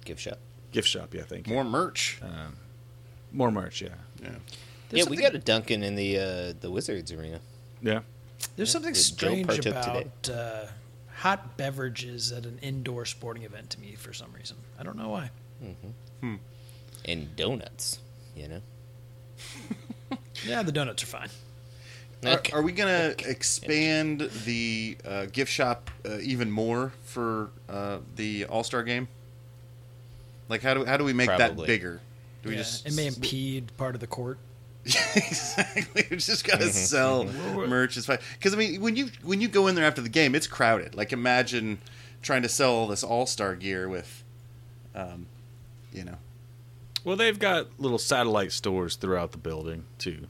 Gift 0.05 0.21
shop. 0.21 0.39
gift 0.71 0.87
shop. 0.89 1.15
Yeah, 1.15 1.23
thank 1.23 1.47
you. 1.49 1.55
More 1.55 1.65
merch. 1.65 2.19
Um, 2.23 2.57
more 3.33 3.51
merch. 3.51 3.81
Yeah, 3.83 3.89
Yeah. 4.25 4.31
yeah, 4.91 5.05
we 5.09 5.17
got 5.17 5.35
a 5.35 5.39
Dunkin' 5.39 5.83
in 5.83 5.95
the 5.95 6.19
uh, 6.19 6.53
the 6.61 6.71
Wizards 6.71 7.13
arena. 7.13 7.41
yeah. 7.83 8.01
There's 8.57 8.71
something 8.71 8.93
that 8.93 8.99
strange 8.99 9.65
about 9.67 10.29
uh, 10.29 10.67
hot 11.15 11.57
beverages 11.57 12.31
at 12.33 12.45
an 12.45 12.59
indoor 12.61 13.05
sporting 13.07 13.43
event 13.45 13.71
to 13.71 13.81
me 13.81 13.95
for 13.95 14.13
some 14.13 14.31
reason. 14.37 14.57
I 14.79 14.83
don't 14.83 14.97
know 14.97 15.09
why. 15.09 15.31
And 17.07 17.37
donuts, 17.37 17.99
you 18.37 18.49
know. 18.49 18.61
Yeah, 20.47 20.63
the 20.63 20.73
donuts 20.73 21.03
are 21.03 21.07
fine. 21.07 21.29
Are, 22.25 22.33
Okay. 22.39 22.53
are 22.53 22.63
we 22.63 22.73
gonna 22.73 23.15
expand 23.27 24.29
the 24.45 24.97
uh, 25.05 25.27
gift 25.27 25.51
shop 25.53 25.91
uh, 26.05 26.19
even 26.21 26.51
more 26.51 26.93
for 27.05 27.51
uh, 27.69 27.99
the 28.17 28.45
All 28.47 28.65
Star 28.65 28.83
game? 28.83 29.09
Like, 30.49 30.63
how 30.63 30.75
do 30.75 30.85
how 30.85 30.97
do 30.97 31.05
we 31.05 31.13
make 31.13 31.29
that 31.29 31.57
bigger? 31.57 32.01
Do 32.45 32.51
we 32.51 32.55
Yeah, 32.57 32.61
just 32.63 32.87
it 32.87 32.95
may 32.95 33.07
impede 33.09 33.77
part 33.77 33.95
of 33.97 34.01
the 34.01 34.07
court. 34.07 34.39
exactly. 34.85 36.07
We 36.11 36.17
just 36.19 36.45
gotta 36.47 36.65
Mm-hmm. 36.65 36.71
sell 36.73 37.25
merch. 37.25 37.97
It's 37.97 38.07
fine. 38.07 38.19
Because 38.35 38.55
I 38.55 38.59
mean, 38.59 38.81
when 38.81 38.97
you 38.97 39.09
when 39.23 39.41
you 39.41 39.49
go 39.49 39.67
in 39.67 39.75
there 39.75 39.85
after 39.85 40.03
the 40.03 40.09
game, 40.11 40.35
it's 40.35 40.47
crowded. 40.47 40.95
Like, 40.95 41.13
imagine 41.13 41.79
trying 42.23 42.43
to 42.43 42.49
sell 42.49 42.73
all 42.73 42.87
this 42.87 43.03
All 43.03 43.27
Star 43.27 43.55
gear 43.57 43.89
with, 43.89 44.23
um, 44.95 45.27
you 45.93 46.05
know. 46.05 46.17
Well, 47.03 47.17
they've 47.17 47.39
got 47.39 47.69
little 47.79 47.99
satellite 47.99 48.53
stores 48.53 48.97
throughout 48.97 49.33
the 49.33 49.39
building 49.39 49.85
too. 49.99 50.27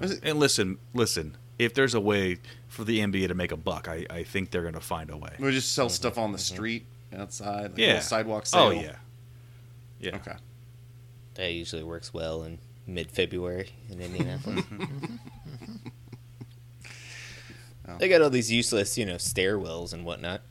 Was 0.00 0.12
it- 0.12 0.20
And 0.24 0.38
listen, 0.38 0.78
listen. 0.94 1.36
If 1.58 1.74
there's 1.74 1.94
a 1.94 2.00
way 2.00 2.38
for 2.68 2.84
the 2.84 3.00
NBA 3.00 3.26
to 3.28 3.34
make 3.34 3.50
a 3.50 3.56
buck, 3.56 3.88
I, 3.88 4.06
I 4.10 4.22
think 4.22 4.52
they're 4.52 4.62
going 4.62 4.74
to 4.74 4.80
find 4.80 5.10
a 5.10 5.16
way. 5.16 5.30
We 5.40 5.50
just 5.50 5.72
sell 5.72 5.88
stuff 5.88 6.16
on 6.16 6.30
the 6.30 6.38
street 6.38 6.84
outside, 7.16 7.70
like 7.72 7.78
Yeah. 7.78 7.98
sidewalk 7.98 8.46
sale. 8.46 8.62
Oh 8.62 8.70
yeah. 8.70 8.94
Yeah. 10.00 10.14
Okay. 10.16 10.34
That 11.38 11.52
usually 11.52 11.82
works 11.84 12.12
well 12.12 12.42
in 12.42 12.58
mid 12.86 13.10
February 13.10 13.70
in 13.88 14.00
Indianapolis. 14.02 14.64
They 17.98 18.08
got 18.10 18.20
all 18.20 18.28
these 18.30 18.52
useless, 18.52 18.98
you 18.98 19.06
know, 19.06 19.14
stairwells 19.14 19.94
and 19.94 20.04
whatnot. 20.04 20.42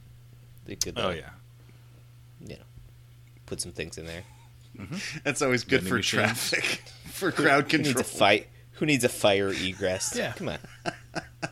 They 0.65 0.75
could, 0.75 0.97
uh, 0.97 1.01
Oh 1.03 1.09
yeah. 1.11 1.29
you 2.41 2.55
know, 2.55 2.63
put 3.45 3.61
some 3.61 3.71
things 3.73 3.97
in 3.99 4.07
there. 4.07 4.23
That's 5.23 5.41
always 5.43 5.63
good 5.63 5.81
Vending 5.83 5.89
for 5.89 5.95
machines. 5.97 6.49
traffic, 6.49 6.81
for 7.05 7.31
crowd 7.31 7.71
Who 7.71 7.77
needs 7.77 7.89
control. 7.93 8.01
a 8.01 8.03
fight? 8.03 8.47
Who 8.73 8.85
needs 8.87 9.03
a 9.03 9.09
fire 9.09 9.49
egress? 9.49 10.15
Yeah. 10.17 10.33
come 10.33 10.49
on. 10.49 10.57